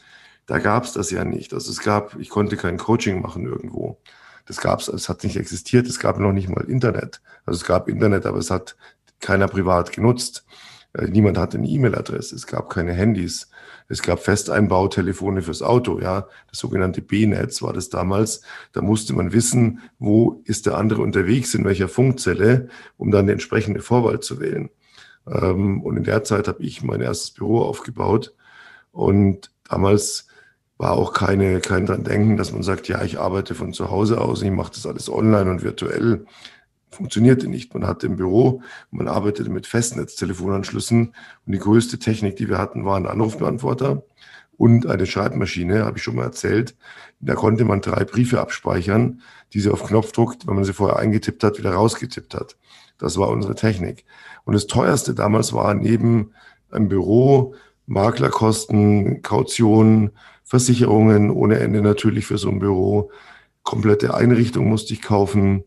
[0.47, 1.53] da gab es das ja nicht.
[1.53, 4.01] Also es gab, ich konnte kein Coaching machen irgendwo.
[4.45, 7.21] Das gab es, es hat nicht existiert, es gab noch nicht mal Internet.
[7.45, 8.75] Also es gab Internet, aber es hat
[9.19, 10.45] keiner privat genutzt.
[10.93, 13.49] Äh, niemand hatte eine E-Mail-Adresse, es gab keine Handys,
[13.87, 18.41] es gab Festeinbautelefone fürs Auto, ja, das sogenannte B-Netz war das damals.
[18.71, 23.33] Da musste man wissen, wo ist der andere unterwegs, in welcher Funkzelle, um dann die
[23.33, 24.69] entsprechende Vorwahl zu wählen.
[25.27, 28.33] Ähm, und in der Zeit habe ich mein erstes Büro aufgebaut
[28.91, 30.27] und damals
[30.77, 34.19] war auch keine, kein dran denken, dass man sagt, ja, ich arbeite von zu Hause
[34.19, 36.25] aus, ich mache das alles online und virtuell.
[36.89, 37.73] Funktionierte nicht.
[37.73, 41.13] Man hatte im Büro, man arbeitete mit Festnetztelefonanschlüssen
[41.45, 44.03] und die größte Technik, die wir hatten, war ein Anrufbeantworter
[44.57, 46.75] und eine Schreibmaschine, habe ich schon mal erzählt.
[47.19, 49.21] Da konnte man drei Briefe abspeichern,
[49.53, 52.57] die sie auf Knopfdruck, wenn man sie vorher eingetippt hat, wieder rausgetippt hat.
[52.97, 54.05] Das war unsere Technik.
[54.45, 56.31] Und das teuerste damals war neben
[56.69, 57.55] einem Büro,
[57.85, 60.11] Maklerkosten, Kaution,
[60.43, 63.11] Versicherungen ohne Ende natürlich für so ein Büro.
[63.63, 65.63] Komplette Einrichtung musste ich kaufen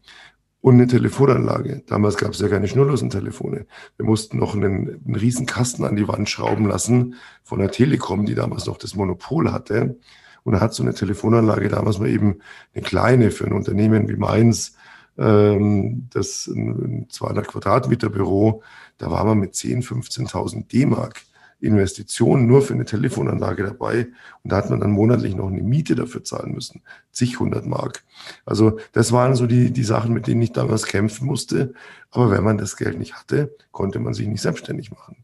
[0.60, 1.82] und eine Telefonanlage.
[1.86, 3.66] Damals gab es ja keine Schnurlosen-Telefone.
[3.96, 8.26] Wir mussten noch einen, einen riesen Kasten an die Wand schrauben lassen von der Telekom,
[8.26, 9.96] die damals noch das Monopol hatte.
[10.42, 12.40] Und da hat so eine Telefonanlage damals mal eben
[12.74, 14.76] eine kleine für ein Unternehmen wie meins,
[15.18, 18.62] ähm, das ein 200 Quadratmeter Büro,
[18.98, 21.22] da war man mit 10, 15.000 D-Mark
[21.66, 24.08] Investition nur für eine Telefonanlage dabei.
[24.42, 26.82] Und da hat man dann monatlich noch eine Miete dafür zahlen müssen.
[27.12, 28.04] Zig hundert Mark.
[28.44, 31.74] Also das waren so die, die Sachen, mit denen ich damals kämpfen musste.
[32.10, 35.16] Aber wenn man das Geld nicht hatte, konnte man sich nicht selbstständig machen.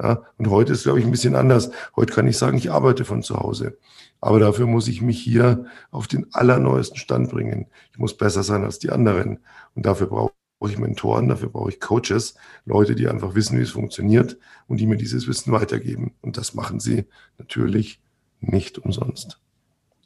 [0.00, 1.72] Ja, und heute ist, glaube ich, ein bisschen anders.
[1.96, 3.76] Heute kann ich sagen, ich arbeite von zu Hause.
[4.20, 7.66] Aber dafür muss ich mich hier auf den allerneuesten Stand bringen.
[7.92, 9.40] Ich muss besser sein als die anderen.
[9.74, 13.62] Und dafür brauche brauche ich Mentoren, dafür brauche ich Coaches, Leute, die einfach wissen, wie
[13.62, 16.14] es funktioniert und die mir dieses Wissen weitergeben.
[16.20, 17.04] Und das machen sie
[17.38, 18.00] natürlich
[18.40, 19.40] nicht umsonst.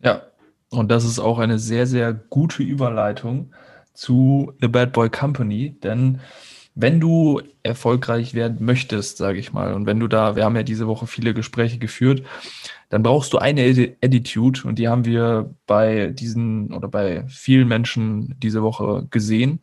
[0.00, 0.22] Ja,
[0.70, 3.52] und das ist auch eine sehr, sehr gute Überleitung
[3.94, 6.20] zu The Bad Boy Company, denn
[6.74, 10.62] wenn du erfolgreich werden möchtest, sage ich mal, und wenn du da, wir haben ja
[10.62, 12.22] diese Woche viele Gespräche geführt,
[12.88, 18.34] dann brauchst du eine Attitude und die haben wir bei diesen oder bei vielen Menschen
[18.38, 19.60] diese Woche gesehen.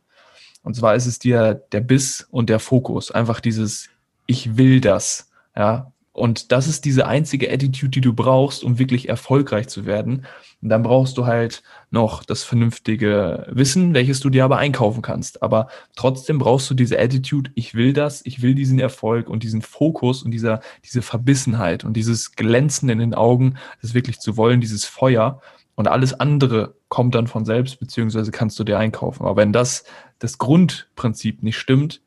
[0.70, 3.10] Und zwar ist es dir der Biss und der Fokus.
[3.10, 3.90] Einfach dieses,
[4.28, 5.32] ich will das.
[5.56, 5.94] Ja.
[6.12, 10.28] Und das ist diese einzige Attitude, die du brauchst, um wirklich erfolgreich zu werden.
[10.62, 15.42] Und dann brauchst du halt noch das vernünftige Wissen, welches du dir aber einkaufen kannst.
[15.42, 19.64] Aber trotzdem brauchst du diese Attitude, ich will das, ich will diesen Erfolg und diesen
[19.64, 24.62] Fokus und dieser, diese Verbissenheit und dieses Glänzen in den Augen, das wirklich zu wollen,
[24.62, 25.42] dieses Feuer.
[25.80, 29.24] Und alles andere kommt dann von selbst, beziehungsweise kannst du dir einkaufen.
[29.24, 29.86] Aber wenn das
[30.20, 32.02] das Grundprinzip nicht stimmt,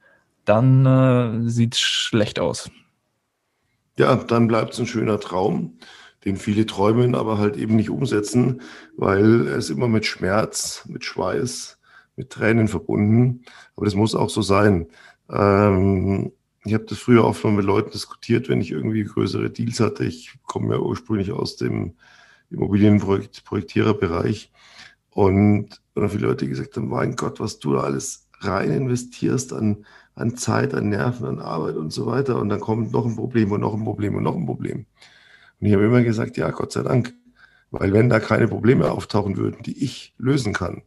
[0.45, 2.71] dann äh, sieht es schlecht aus.
[3.97, 5.79] Ja, dann bleibt es ein schöner Traum,
[6.27, 8.61] den viele träumen, aber halt eben nicht umsetzen,
[8.99, 11.79] weil es immer mit Schmerz, mit Schweiß,
[12.17, 13.47] mit Tränen verbunden.
[13.75, 14.89] Aber das muss auch so sein.
[15.31, 16.31] Ähm,
[16.67, 20.05] ich habe das früher oft mal mit Leuten diskutiert, wenn ich irgendwie größere Deals hatte.
[20.05, 21.95] Ich komme ja ursprünglich aus dem
[22.53, 24.53] Immobilienprojektiererbereich.
[25.11, 29.85] Und oder viele Leute gesagt haben, mein Gott, was du da alles rein investierst an,
[30.15, 32.41] an Zeit, an Nerven, an Arbeit und so weiter.
[32.41, 34.87] Und dann kommt noch ein Problem und noch ein Problem und noch ein Problem.
[35.61, 37.15] Und ich habe immer gesagt, ja, Gott sei Dank.
[37.71, 40.83] Weil wenn da keine Probleme auftauchen würden, die ich lösen kann,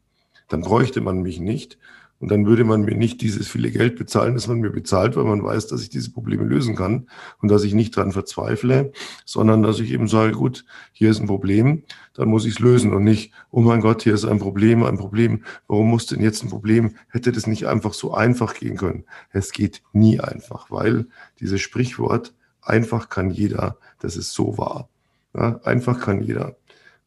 [0.49, 1.79] dann bräuchte man mich nicht.
[2.19, 5.25] Und dann würde man mir nicht dieses viele Geld bezahlen, das man mir bezahlt, weil
[5.25, 7.07] man weiß, dass ich diese Probleme lösen kann
[7.41, 8.93] und dass ich nicht dran verzweifle,
[9.25, 12.93] sondern dass ich eben sage, gut, hier ist ein Problem, dann muss ich es lösen
[12.93, 15.43] und nicht, oh mein Gott, hier ist ein Problem, ein Problem.
[15.67, 16.95] Warum muss denn jetzt ein Problem?
[17.09, 19.03] Hätte das nicht einfach so einfach gehen können?
[19.31, 21.07] Es geht nie einfach, weil
[21.41, 24.89] dieses Sprichwort, einfach kann jeder, das ist so wahr.
[25.33, 26.55] Ja, einfach kann jeder.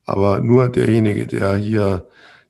[0.04, 2.06] Aber nur derjenige, der hier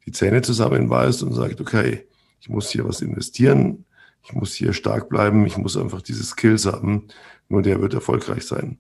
[0.06, 2.07] die Zähne zusammenbeißt und sagt, okay,
[2.40, 3.84] ich muss hier was investieren,
[4.24, 7.08] ich muss hier stark bleiben, ich muss einfach diese Skills haben,
[7.48, 8.78] nur der wird erfolgreich sein.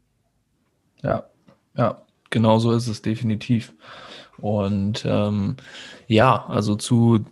[1.02, 1.24] Ja,
[1.76, 3.72] ja, genau so ist es definitiv.
[4.38, 5.56] Und ähm,
[6.06, 7.24] ja, also zu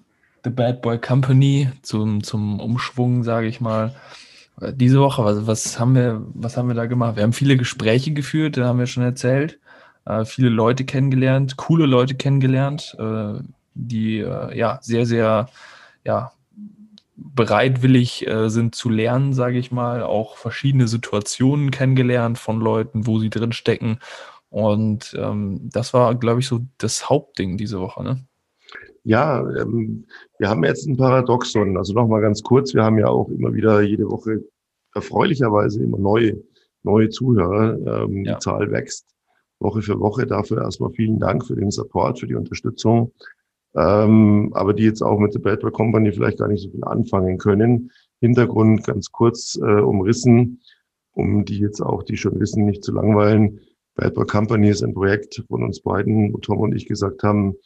[0.44, 3.94] The Bad Boy Company, zum, zum Umschwung, sage ich mal.
[4.72, 7.16] Diese Woche, was, was, haben wir, was haben wir da gemacht?
[7.16, 9.58] Wir haben viele Gespräche geführt, da haben wir schon erzählt.
[10.06, 13.34] Äh, viele Leute kennengelernt, coole Leute kennengelernt, äh,
[13.74, 15.48] die äh, ja sehr, sehr
[16.06, 16.32] ja,
[17.16, 23.18] bereitwillig äh, sind zu lernen, sage ich mal, auch verschiedene Situationen kennengelernt von Leuten, wo
[23.18, 23.98] sie drin stecken.
[24.48, 28.04] Und ähm, das war, glaube ich, so das Hauptding diese Woche.
[28.04, 28.24] Ne?
[29.04, 30.06] Ja, ähm,
[30.38, 31.76] wir haben jetzt ein Paradoxon.
[31.76, 34.44] Also nochmal ganz kurz, wir haben ja auch immer wieder jede Woche
[34.94, 36.42] erfreulicherweise immer neue,
[36.82, 38.04] neue Zuhörer.
[38.04, 38.34] Ähm, ja.
[38.34, 39.06] Die Zahl wächst
[39.58, 40.26] Woche für Woche.
[40.26, 43.12] Dafür erstmal vielen Dank für den Support, für die Unterstützung
[43.74, 46.84] ähm, aber die jetzt auch mit der Bad Boy Company vielleicht gar nicht so viel
[46.84, 47.90] anfangen können.
[48.20, 50.60] Hintergrund ganz kurz äh, umrissen,
[51.12, 53.60] um die jetzt auch, die schon wissen, nicht zu langweilen.
[53.94, 57.56] Bad Boy Company ist ein Projekt von uns beiden, wo Tom und ich gesagt haben,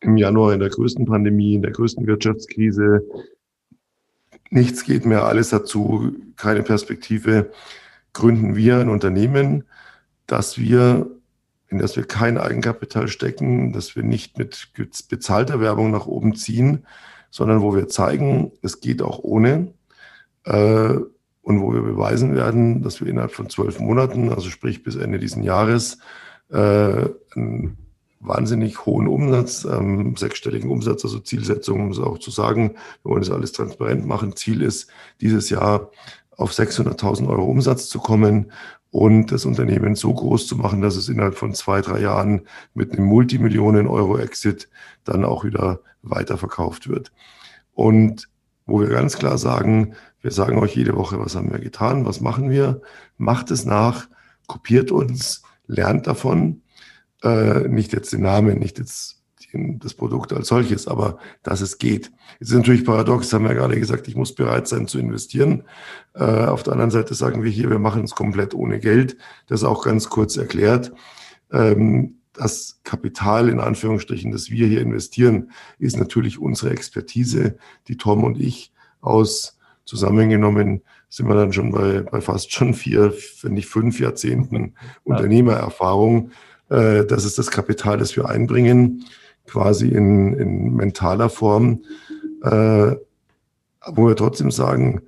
[0.00, 3.04] im Januar in der größten Pandemie, in der größten Wirtschaftskrise,
[4.50, 7.50] nichts geht mehr, alles dazu, keine Perspektive,
[8.12, 9.64] gründen wir ein Unternehmen,
[10.26, 11.10] das wir
[11.68, 14.72] in das wir kein Eigenkapital stecken, dass wir nicht mit
[15.08, 16.86] bezahlter Werbung nach oben ziehen,
[17.30, 19.72] sondern wo wir zeigen, es geht auch ohne.
[20.44, 20.94] Äh,
[21.48, 25.18] und wo wir beweisen werden, dass wir innerhalb von zwölf Monaten, also sprich bis Ende
[25.18, 25.98] diesen Jahres,
[26.50, 26.56] äh,
[27.34, 27.78] einen
[28.20, 33.22] wahnsinnig hohen Umsatz, ähm, sechsstelligen Umsatz, also Zielsetzung, um es auch zu sagen, wir wollen
[33.22, 34.36] das alles transparent machen.
[34.36, 34.90] Ziel ist,
[35.22, 35.90] dieses Jahr
[36.36, 38.52] auf 600.000 Euro Umsatz zu kommen
[38.90, 42.42] und das Unternehmen so groß zu machen, dass es innerhalb von zwei, drei Jahren
[42.74, 44.68] mit einem Multimillionen-Euro-Exit
[45.04, 47.12] dann auch wieder weiterverkauft wird.
[47.74, 48.28] Und
[48.66, 52.20] wo wir ganz klar sagen, wir sagen euch jede Woche, was haben wir getan, was
[52.20, 52.82] machen wir,
[53.16, 54.08] macht es nach,
[54.46, 56.62] kopiert uns, lernt davon,
[57.22, 59.17] äh, nicht jetzt den Namen, nicht jetzt
[59.52, 62.10] das Produkt als solches, aber dass es geht.
[62.40, 65.64] Es ist natürlich paradox, haben wir ja gerade gesagt, ich muss bereit sein zu investieren.
[66.14, 69.16] Äh, auf der anderen Seite sagen wir hier, wir machen es komplett ohne Geld.
[69.46, 70.92] Das auch ganz kurz erklärt.
[71.52, 77.56] Ähm, das Kapital in Anführungsstrichen, das wir hier investieren, ist natürlich unsere Expertise,
[77.88, 83.14] die Tom und ich aus zusammengenommen sind wir dann schon bei, bei fast schon vier,
[83.42, 86.32] wenn nicht fünf Jahrzehnten Unternehmererfahrung.
[86.68, 89.06] Äh, das ist das Kapital, das wir einbringen
[89.48, 91.82] quasi in, in mentaler Form,
[92.42, 92.94] äh,
[93.86, 95.02] wo wir trotzdem sagen,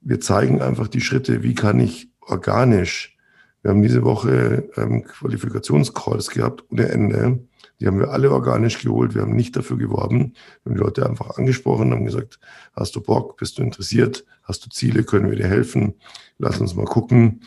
[0.00, 3.16] wir zeigen einfach die Schritte, wie kann ich organisch,
[3.62, 7.40] wir haben diese Woche ähm, Qualifikationscalls gehabt ohne Ende,
[7.80, 11.08] die haben wir alle organisch geholt, wir haben nicht dafür geworben, wir haben die Leute
[11.08, 12.38] einfach angesprochen, haben gesagt,
[12.74, 15.94] hast du Bock, bist du interessiert, hast du Ziele, können wir dir helfen,
[16.38, 17.40] lass uns mal gucken.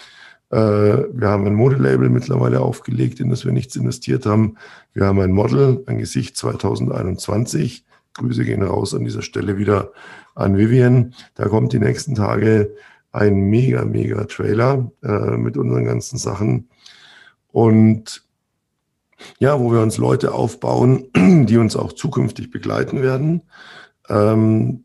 [0.49, 4.57] Äh, wir haben ein Modelabel mittlerweile aufgelegt, in das wir nichts investiert haben.
[4.93, 7.85] Wir haben ein Model, ein Gesicht 2021.
[8.13, 9.91] Grüße gehen raus an dieser Stelle wieder
[10.35, 11.13] an Vivian.
[11.35, 12.71] Da kommt die nächsten Tage
[13.11, 16.69] ein mega, mega Trailer äh, mit unseren ganzen Sachen.
[17.51, 18.23] Und
[19.39, 21.07] ja, wo wir uns Leute aufbauen,
[21.47, 23.41] die uns auch zukünftig begleiten werden,
[24.09, 24.83] ähm,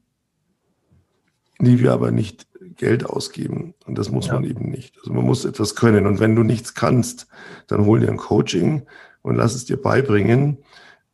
[1.61, 3.75] die wir aber nicht Geld ausgeben.
[3.87, 4.35] Und das muss ja.
[4.35, 4.97] man eben nicht.
[4.99, 6.07] Also man muss etwas können.
[6.07, 7.27] Und wenn du nichts kannst,
[7.67, 8.83] dann hol dir ein Coaching
[9.23, 10.59] und lass es dir beibringen.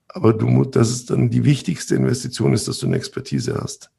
[0.09, 3.91] Aber du, das ist dann die wichtigste Investition ist, dass du eine Expertise hast,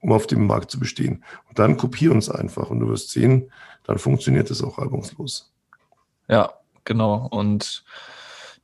[0.00, 1.24] um auf dem Markt zu bestehen.
[1.48, 3.52] Und dann kopier uns einfach und du wirst sehen,
[3.84, 5.52] dann funktioniert es auch reibungslos.
[6.28, 7.28] Ja, genau.
[7.30, 7.84] Und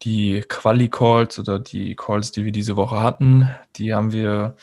[0.03, 4.57] die Quali-Calls oder die Calls, die wir diese Woche hatten, die haben wir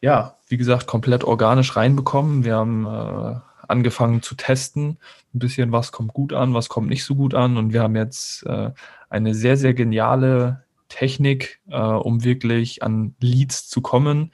[0.00, 2.44] ja, wie gesagt, komplett organisch reinbekommen.
[2.44, 4.98] Wir haben äh, angefangen zu testen,
[5.34, 7.56] ein bisschen, was kommt gut an, was kommt nicht so gut an.
[7.56, 8.70] Und wir haben jetzt äh,
[9.10, 14.32] eine sehr, sehr geniale Technik, äh, um wirklich an Leads zu kommen,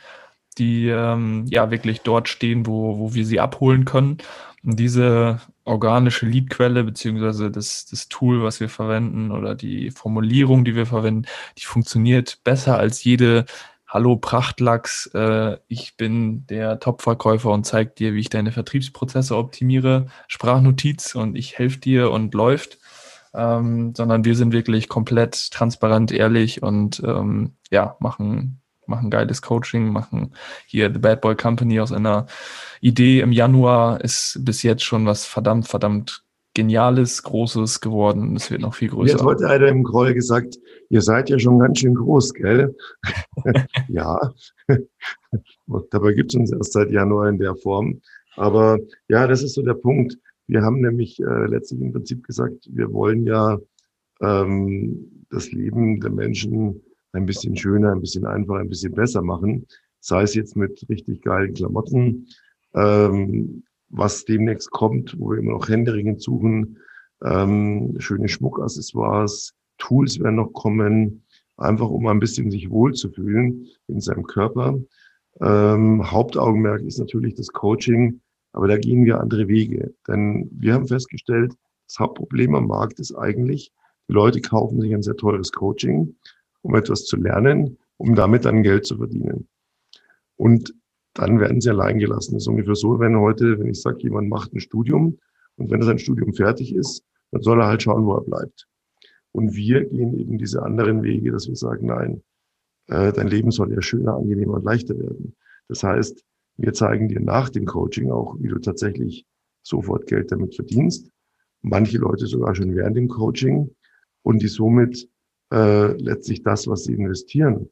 [0.56, 4.18] die ähm, ja wirklich dort stehen, wo, wo wir sie abholen können.
[4.62, 10.76] Und diese organische Leadquelle beziehungsweise das, das Tool, was wir verwenden oder die Formulierung, die
[10.76, 11.26] wir verwenden,
[11.58, 13.46] die funktioniert besser als jede
[13.94, 20.06] hallo Prachtlachs, äh, ich bin der Top-Verkäufer und zeige dir, wie ich deine Vertriebsprozesse optimiere,
[20.26, 22.78] Sprachnotiz und ich helfe dir und läuft,
[23.34, 29.90] ähm, sondern wir sind wirklich komplett transparent, ehrlich und ähm, ja, machen machen geiles Coaching,
[29.92, 30.34] machen
[30.66, 32.26] hier The Bad Boy Company aus einer
[32.80, 33.20] Idee.
[33.20, 38.36] Im Januar ist bis jetzt schon was verdammt, verdammt Geniales, Großes geworden.
[38.36, 39.14] Es wird noch viel größer.
[39.14, 40.56] Mir hat heute einer im Groll gesagt,
[40.88, 42.76] ihr seid ja schon ganz schön groß, gell?
[43.88, 44.32] ja.
[45.90, 48.00] Dabei gibt es uns erst seit Januar in der Form.
[48.36, 50.16] Aber ja, das ist so der Punkt.
[50.46, 53.58] Wir haben nämlich äh, letztlich im Prinzip gesagt, wir wollen ja
[54.20, 59.66] ähm, das Leben der Menschen ein bisschen schöner, ein bisschen einfacher, ein bisschen besser machen.
[60.00, 62.28] Sei es jetzt mit richtig geilen Klamotten,
[62.74, 66.78] ähm, was demnächst kommt, wo wir immer noch händeringend suchen,
[67.24, 71.24] ähm, schöne Schmuckaccessoires, Tools werden noch kommen,
[71.56, 74.78] einfach um ein bisschen sich wohlzufühlen in seinem Körper.
[75.40, 78.20] Ähm, Hauptaugenmerk ist natürlich das Coaching,
[78.52, 79.94] aber da gehen wir andere Wege.
[80.06, 81.54] Denn wir haben festgestellt,
[81.86, 83.72] das Hauptproblem am Markt ist eigentlich,
[84.08, 86.16] die Leute kaufen sich ein sehr teures Coaching,
[86.62, 89.48] um etwas zu lernen, um damit dann Geld zu verdienen.
[90.36, 90.74] Und
[91.14, 92.34] dann werden sie allein gelassen.
[92.34, 95.18] Das ist ungefähr so, wenn heute, wenn ich sage, jemand macht ein Studium
[95.56, 98.66] und wenn sein Studium fertig ist, dann soll er halt schauen, wo er bleibt.
[99.32, 102.22] Und wir gehen eben diese anderen Wege, dass wir sagen, nein,
[102.88, 105.34] äh, dein Leben soll ja schöner, angenehmer und leichter werden.
[105.68, 106.24] Das heißt,
[106.56, 109.26] wir zeigen dir nach dem Coaching auch, wie du tatsächlich
[109.62, 111.10] sofort Geld damit verdienst.
[111.62, 113.74] Manche Leute sogar schon während dem Coaching
[114.22, 115.08] und die somit
[115.52, 117.70] äh, letztlich das, was sie investieren,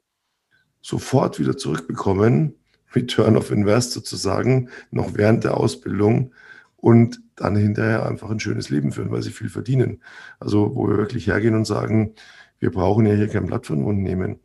[0.80, 2.54] sofort wieder zurückbekommen,
[2.94, 6.32] Return of Invest sozusagen, noch während der Ausbildung
[6.76, 10.02] und dann hinterher einfach ein schönes Leben führen, weil sie viel verdienen.
[10.40, 12.14] Also wo wir wirklich hergehen und sagen,
[12.58, 14.40] wir brauchen ja hier kein Blatt von Mund nehmen.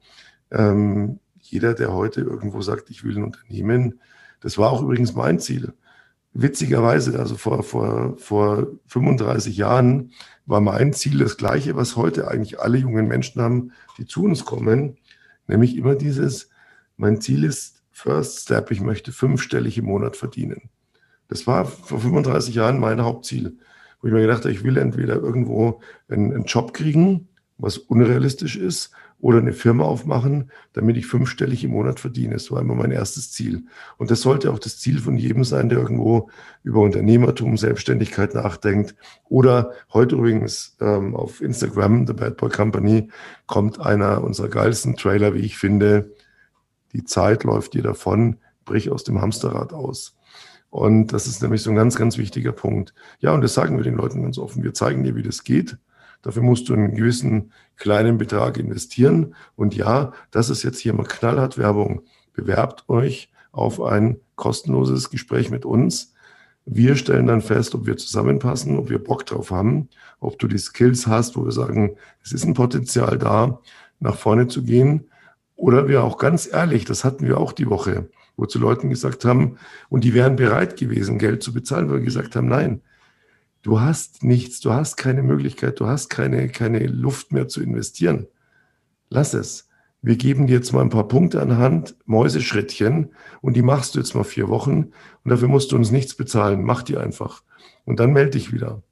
[0.52, 4.00] Ähm, jeder, der heute irgendwo sagt, ich will ein Unternehmen,
[4.40, 5.74] das war auch übrigens mein Ziel.
[6.34, 10.12] Witzigerweise, also vor, vor, vor 35 Jahren
[10.46, 14.46] war mein Ziel das gleiche, was heute eigentlich alle jungen Menschen haben, die zu uns
[14.46, 14.98] kommen,
[15.48, 16.50] nämlich immer dieses,
[16.96, 20.70] mein Ziel ist First Step, ich möchte fünfstellig im Monat verdienen.
[21.30, 23.58] Das war vor 35 Jahren mein Hauptziel,
[24.00, 28.56] wo ich mir gedacht habe, ich will entweder irgendwo einen, einen Job kriegen, was unrealistisch
[28.56, 32.36] ist, oder eine Firma aufmachen, damit ich fünfstellig im Monat verdiene.
[32.36, 33.64] Das war immer mein erstes Ziel.
[33.98, 36.30] Und das sollte auch das Ziel von jedem sein, der irgendwo
[36.62, 38.94] über Unternehmertum, Selbstständigkeit nachdenkt.
[39.28, 43.10] Oder heute übrigens ähm, auf Instagram, The Bad Boy Company,
[43.48, 46.12] kommt einer unserer geilsten Trailer, wie ich finde.
[46.94, 50.16] Die Zeit läuft dir davon, brich aus dem Hamsterrad aus.
[50.70, 52.94] Und das ist nämlich so ein ganz, ganz wichtiger Punkt.
[53.20, 54.64] Ja, und das sagen wir den Leuten ganz offen.
[54.64, 55.78] Wir zeigen dir, wie das geht.
[56.22, 59.36] Dafür musst du einen gewissen kleinen Betrag investieren.
[59.56, 62.02] Und ja, das ist jetzt hier mal knallhart Werbung.
[62.34, 66.14] Bewerbt euch auf ein kostenloses Gespräch mit uns.
[66.66, 69.88] Wir stellen dann fest, ob wir zusammenpassen, ob wir Bock drauf haben,
[70.20, 73.62] ob du die Skills hast, wo wir sagen, es ist ein Potenzial da,
[74.00, 75.10] nach vorne zu gehen.
[75.58, 79.26] Oder wir auch ganz ehrlich, das hatten wir auch die Woche, wo zu Leuten gesagt
[79.26, 79.58] haben,
[79.90, 82.82] und die wären bereit gewesen, Geld zu bezahlen, weil wir gesagt haben, nein,
[83.68, 88.28] Du hast nichts, du hast keine Möglichkeit, du hast keine, keine Luft mehr zu investieren.
[89.10, 89.68] Lass es.
[90.02, 94.00] Wir geben dir jetzt mal ein paar Punkte an Hand, Mäuseschrittchen, und die machst du
[94.00, 94.94] jetzt mal vier Wochen.
[95.24, 96.64] Und dafür musst du uns nichts bezahlen.
[96.64, 97.44] Mach die einfach.
[97.84, 98.84] Und dann melde dich wieder.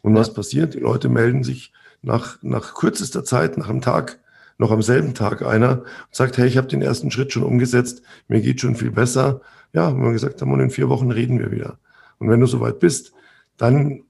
[0.00, 0.74] Und was passiert?
[0.74, 4.20] Die Leute melden sich nach, nach kürzester Zeit, nach einem Tag,
[4.58, 8.02] noch am selben Tag einer und sagt, hey, ich habe den ersten Schritt schon umgesetzt,
[8.28, 9.40] mir geht schon viel besser.
[9.72, 11.78] Ja, und wir gesagt haben, und in vier Wochen reden wir wieder.
[12.18, 13.12] Und wenn du soweit bist,
[13.56, 14.04] dann,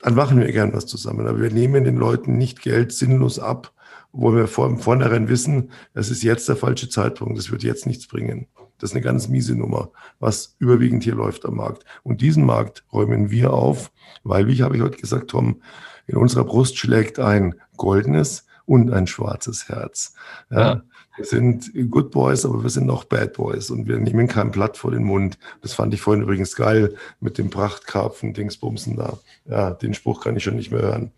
[0.00, 1.26] dann machen wir gern was zusammen.
[1.26, 3.72] Aber wir nehmen den Leuten nicht Geld sinnlos ab,
[4.12, 8.06] wo wir vor, vornherein wissen, das ist jetzt der falsche Zeitpunkt, das wird jetzt nichts
[8.06, 8.46] bringen.
[8.78, 11.84] Das ist eine ganz miese Nummer, was überwiegend hier läuft am Markt.
[12.02, 13.90] Und diesen Markt räumen wir auf,
[14.22, 15.62] weil, wie ich habe ich heute gesagt, Tom,
[16.06, 20.14] in unserer Brust schlägt ein goldenes und ein schwarzes Herz.
[20.50, 20.82] Ja, ja.
[21.16, 24.76] Wir sind Good Boys, aber wir sind auch Bad Boys und wir nehmen kein Blatt
[24.76, 25.38] vor den Mund.
[25.62, 29.18] Das fand ich vorhin übrigens geil mit dem Prachtkarpfen Dingsbumsen da.
[29.46, 31.12] Ja, den Spruch kann ich schon nicht mehr hören.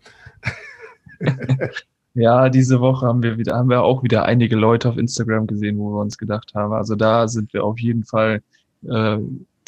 [2.15, 5.77] Ja, diese Woche haben wir wieder, haben wir auch wieder einige Leute auf Instagram gesehen,
[5.77, 6.73] wo wir uns gedacht haben.
[6.73, 8.41] Also da sind wir auf jeden Fall
[8.83, 9.17] äh,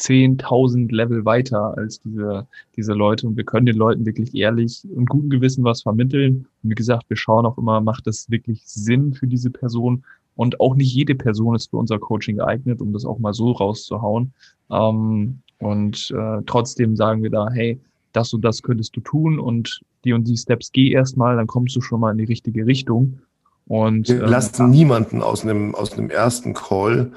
[0.02, 2.46] 10.000 Level weiter als diese,
[2.76, 3.26] diese Leute.
[3.26, 6.46] Und wir können den Leuten wirklich ehrlich und guten Gewissen was vermitteln.
[6.62, 10.04] Und wie gesagt, wir schauen auch immer, macht das wirklich Sinn für diese Person?
[10.34, 13.52] Und auch nicht jede Person ist für unser Coaching geeignet, um das auch mal so
[13.52, 14.32] rauszuhauen.
[14.70, 17.78] Ähm, und äh, trotzdem sagen wir da, hey,
[18.12, 21.76] das und das könntest du tun und die und die Steps geh erstmal, dann kommst
[21.76, 23.20] du schon mal in die richtige Richtung.
[23.68, 27.12] Und, wir ähm, lassen niemanden aus einem, aus einem ersten Call,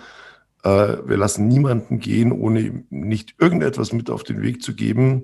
[0.65, 5.23] wir lassen niemanden gehen, ohne nicht irgendetwas mit auf den Weg zu geben,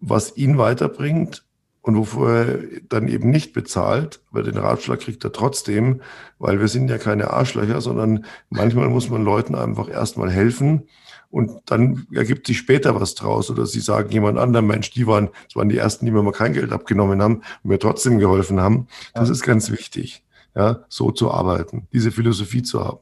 [0.00, 1.44] was ihn weiterbringt
[1.82, 2.58] und wofür er
[2.88, 6.00] dann eben nicht bezahlt, aber den Ratschlag kriegt er trotzdem,
[6.38, 10.88] weil wir sind ja keine Arschlöcher, sondern manchmal muss man Leuten einfach erstmal helfen.
[11.28, 13.50] Und dann ergibt sich später was draus.
[13.50, 16.32] Oder sie sagen jemand anderem, Mensch, die waren, das waren die ersten, die mir mal
[16.32, 18.86] kein Geld abgenommen haben und mir trotzdem geholfen haben.
[19.14, 22.98] Das ist ganz wichtig, ja, so zu arbeiten, diese Philosophie zu haben,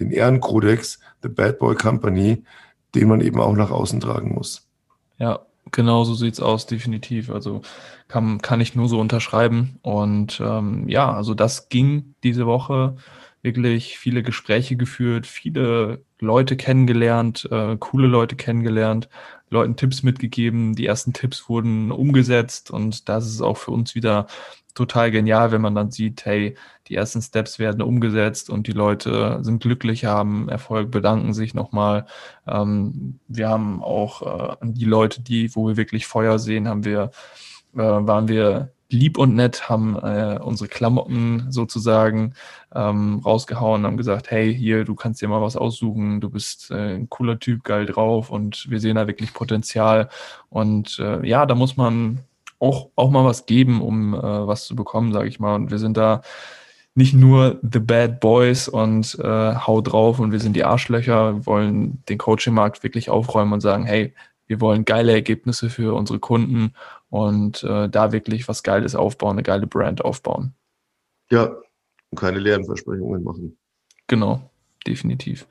[0.00, 2.44] den Ehrenkodex, the Bad Boy Company,
[2.94, 4.68] den man eben auch nach außen tragen muss.
[5.18, 5.40] Ja,
[5.72, 7.30] Genau so sieht's aus, definitiv.
[7.30, 7.62] Also
[8.08, 9.78] kann, kann ich nur so unterschreiben.
[9.82, 12.96] Und ähm, ja, also das ging diese Woche
[13.42, 19.08] wirklich viele Gespräche geführt, viele Leute kennengelernt, äh, coole Leute kennengelernt,
[19.54, 20.74] Leuten Tipps mitgegeben.
[20.74, 24.26] Die ersten Tipps wurden umgesetzt und das ist auch für uns wieder
[24.74, 26.56] total genial, wenn man dann sieht, hey,
[26.88, 32.06] die ersten Steps werden umgesetzt und die Leute sind glücklich, haben Erfolg, bedanken sich nochmal.
[32.46, 37.12] Ähm, wir haben auch äh, die Leute, die, wo wir wirklich Feuer sehen, haben wir,
[37.74, 42.34] äh, waren wir lieb und nett, haben äh, unsere Klamotten sozusagen
[42.74, 46.94] ähm, rausgehauen, haben gesagt, hey, hier, du kannst dir mal was aussuchen, du bist äh,
[46.96, 50.08] ein cooler Typ, geil drauf und wir sehen da wirklich Potenzial.
[50.50, 52.20] Und äh, ja, da muss man
[52.58, 55.54] auch, auch mal was geben, um äh, was zu bekommen, sage ich mal.
[55.54, 56.22] Und wir sind da
[56.94, 61.46] nicht nur the bad boys und äh, hau drauf und wir sind die Arschlöcher, wir
[61.46, 64.14] wollen den Coaching-Markt wirklich aufräumen und sagen, hey,
[64.46, 66.74] wir wollen geile Ergebnisse für unsere Kunden
[67.14, 70.52] und äh, da wirklich was Geiles aufbauen, eine geile Brand aufbauen.
[71.30, 71.44] Ja,
[72.10, 73.56] und keine leeren Versprechungen machen.
[74.08, 74.50] Genau,
[74.84, 75.46] definitiv.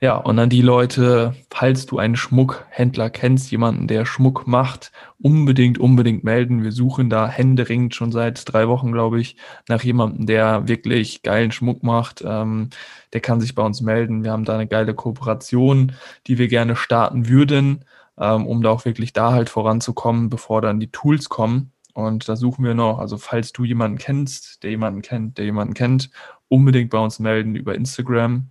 [0.00, 5.78] Ja, und an die Leute, falls du einen Schmuckhändler kennst, jemanden, der Schmuck macht, unbedingt,
[5.78, 6.62] unbedingt melden.
[6.62, 9.36] Wir suchen da händeringend schon seit drei Wochen, glaube ich,
[9.68, 12.24] nach jemandem, der wirklich geilen Schmuck macht.
[12.26, 12.70] Ähm,
[13.12, 14.24] der kann sich bei uns melden.
[14.24, 15.92] Wir haben da eine geile Kooperation,
[16.26, 17.84] die wir gerne starten würden,
[18.18, 21.72] ähm, um da auch wirklich da halt voranzukommen, bevor dann die Tools kommen.
[21.94, 22.98] Und da suchen wir noch.
[22.98, 26.10] Also falls du jemanden kennst, der jemanden kennt, der jemanden kennt,
[26.48, 28.50] unbedingt bei uns melden über Instagram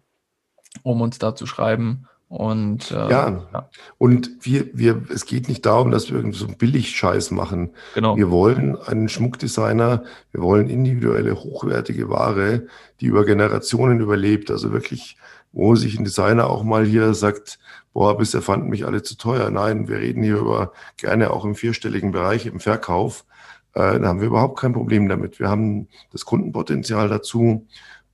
[0.84, 2.08] um uns da zu schreiben.
[2.28, 3.48] Und äh, ja.
[3.54, 3.70] ja.
[3.98, 7.70] und wir, wir, es geht nicht darum, dass wir irgendwie so einen Billig-Scheiß machen.
[7.94, 8.18] Genau.
[8.18, 12.64] Wir wollen einen Schmuckdesigner, wir wollen individuelle, hochwertige Ware,
[13.00, 14.50] die über Generationen überlebt.
[14.50, 15.18] Also wirklich,
[15.56, 17.60] wo sich ein Designer auch mal hier sagt,
[17.94, 19.50] boah, bisher fanden mich alle zu teuer.
[19.50, 23.26] Nein, wir reden hier über gerne auch im vierstelligen Bereich im Verkauf.
[23.74, 25.40] Äh, da haben wir überhaupt kein Problem damit.
[25.40, 27.66] Wir haben das Kundenpotenzial dazu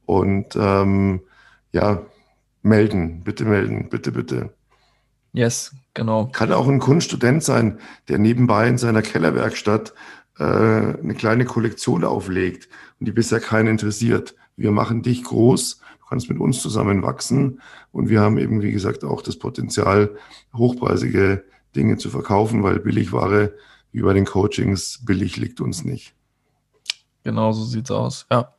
[0.05, 1.21] und ähm,
[1.71, 2.03] ja,
[2.61, 4.53] melden, bitte melden, bitte, bitte.
[5.33, 6.27] Yes, genau.
[6.27, 9.93] Kann auch ein Kunststudent sein, der nebenbei in seiner Kellerwerkstatt
[10.37, 12.69] äh, eine kleine Kollektion auflegt
[12.99, 14.35] und die bisher keinen interessiert.
[14.57, 15.81] Wir machen dich groß,
[16.11, 17.61] kannst mit uns zusammen wachsen
[17.93, 20.09] und wir haben eben, wie gesagt, auch das Potenzial,
[20.53, 23.53] hochpreisige Dinge zu verkaufen, weil Billigware,
[23.93, 26.13] wie bei den Coachings, billig liegt uns nicht.
[27.23, 28.53] Genau so sieht's aus, ja.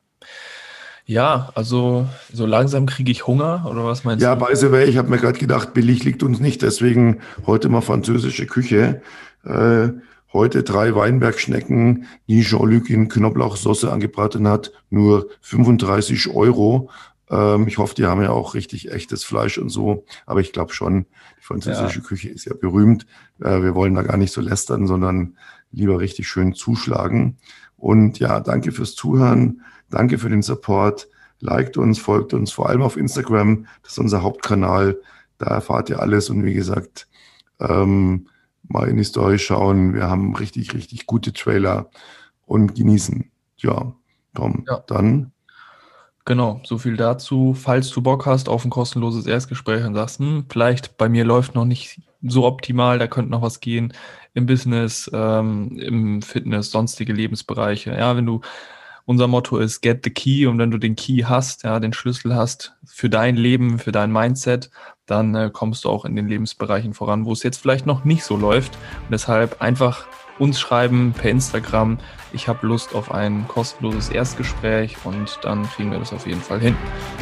[1.04, 4.40] Ja, also so langsam kriege ich Hunger, oder was meinst ja, du?
[4.40, 7.68] Ja, by the way, ich habe mir gerade gedacht, billig liegt uns nicht, deswegen heute
[7.68, 9.02] mal französische Küche.
[9.44, 9.90] Äh,
[10.32, 16.88] heute drei Weinbergschnecken, die Jean-Luc in Knoblauchsoße angebraten hat, nur 35 Euro.
[17.32, 20.74] Ähm, ich hoffe, die haben ja auch richtig echtes Fleisch und so, aber ich glaube
[20.74, 21.06] schon,
[21.38, 22.04] die französische ja.
[22.04, 23.06] Küche ist ja berühmt.
[23.40, 25.36] Äh, wir wollen da gar nicht so lästern, sondern
[25.72, 27.38] lieber richtig schön zuschlagen.
[27.76, 29.62] Und ja, danke fürs Zuhören.
[29.90, 31.08] Danke für den Support.
[31.40, 33.66] Liked uns, folgt uns, vor allem auf Instagram.
[33.82, 35.00] Das ist unser Hauptkanal.
[35.38, 36.30] Da erfahrt ihr alles.
[36.30, 37.08] Und wie gesagt,
[37.58, 38.28] ähm,
[38.62, 39.94] mal in die Story schauen.
[39.94, 41.90] Wir haben richtig, richtig gute Trailer
[42.46, 43.30] und genießen.
[43.56, 43.94] Ja,
[44.34, 44.84] komm, ja.
[44.86, 45.31] dann.
[46.24, 47.52] Genau, so viel dazu.
[47.54, 51.54] Falls du Bock hast auf ein kostenloses Erstgespräch und sagst, hm, vielleicht bei mir läuft
[51.54, 53.92] noch nicht so optimal, da könnte noch was gehen
[54.34, 57.90] im Business, ähm, im Fitness, sonstige Lebensbereiche.
[57.90, 58.40] Ja, wenn du
[59.04, 62.36] unser Motto ist Get the Key und wenn du den Key hast, ja, den Schlüssel
[62.36, 64.70] hast für dein Leben, für dein Mindset,
[65.06, 68.22] dann äh, kommst du auch in den Lebensbereichen voran, wo es jetzt vielleicht noch nicht
[68.22, 68.74] so läuft.
[68.74, 70.06] Und deshalb einfach
[70.38, 71.98] uns schreiben per Instagram.
[72.32, 76.60] Ich habe Lust auf ein kostenloses Erstgespräch und dann kriegen wir das auf jeden Fall
[76.60, 76.76] hin.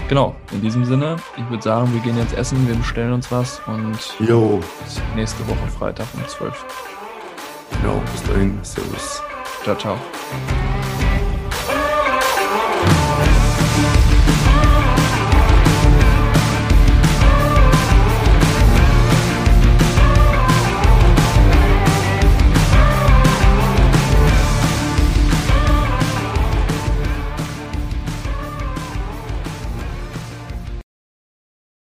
[0.09, 3.61] Genau, in diesem Sinne, ich würde sagen, wir gehen jetzt essen, wir bestellen uns was
[3.67, 4.61] und jo.
[4.85, 6.65] bis nächste Woche Freitag um 12.
[7.81, 8.59] Genau, bis dahin.
[8.63, 9.23] Servus.
[9.63, 9.97] Ciao, ciao.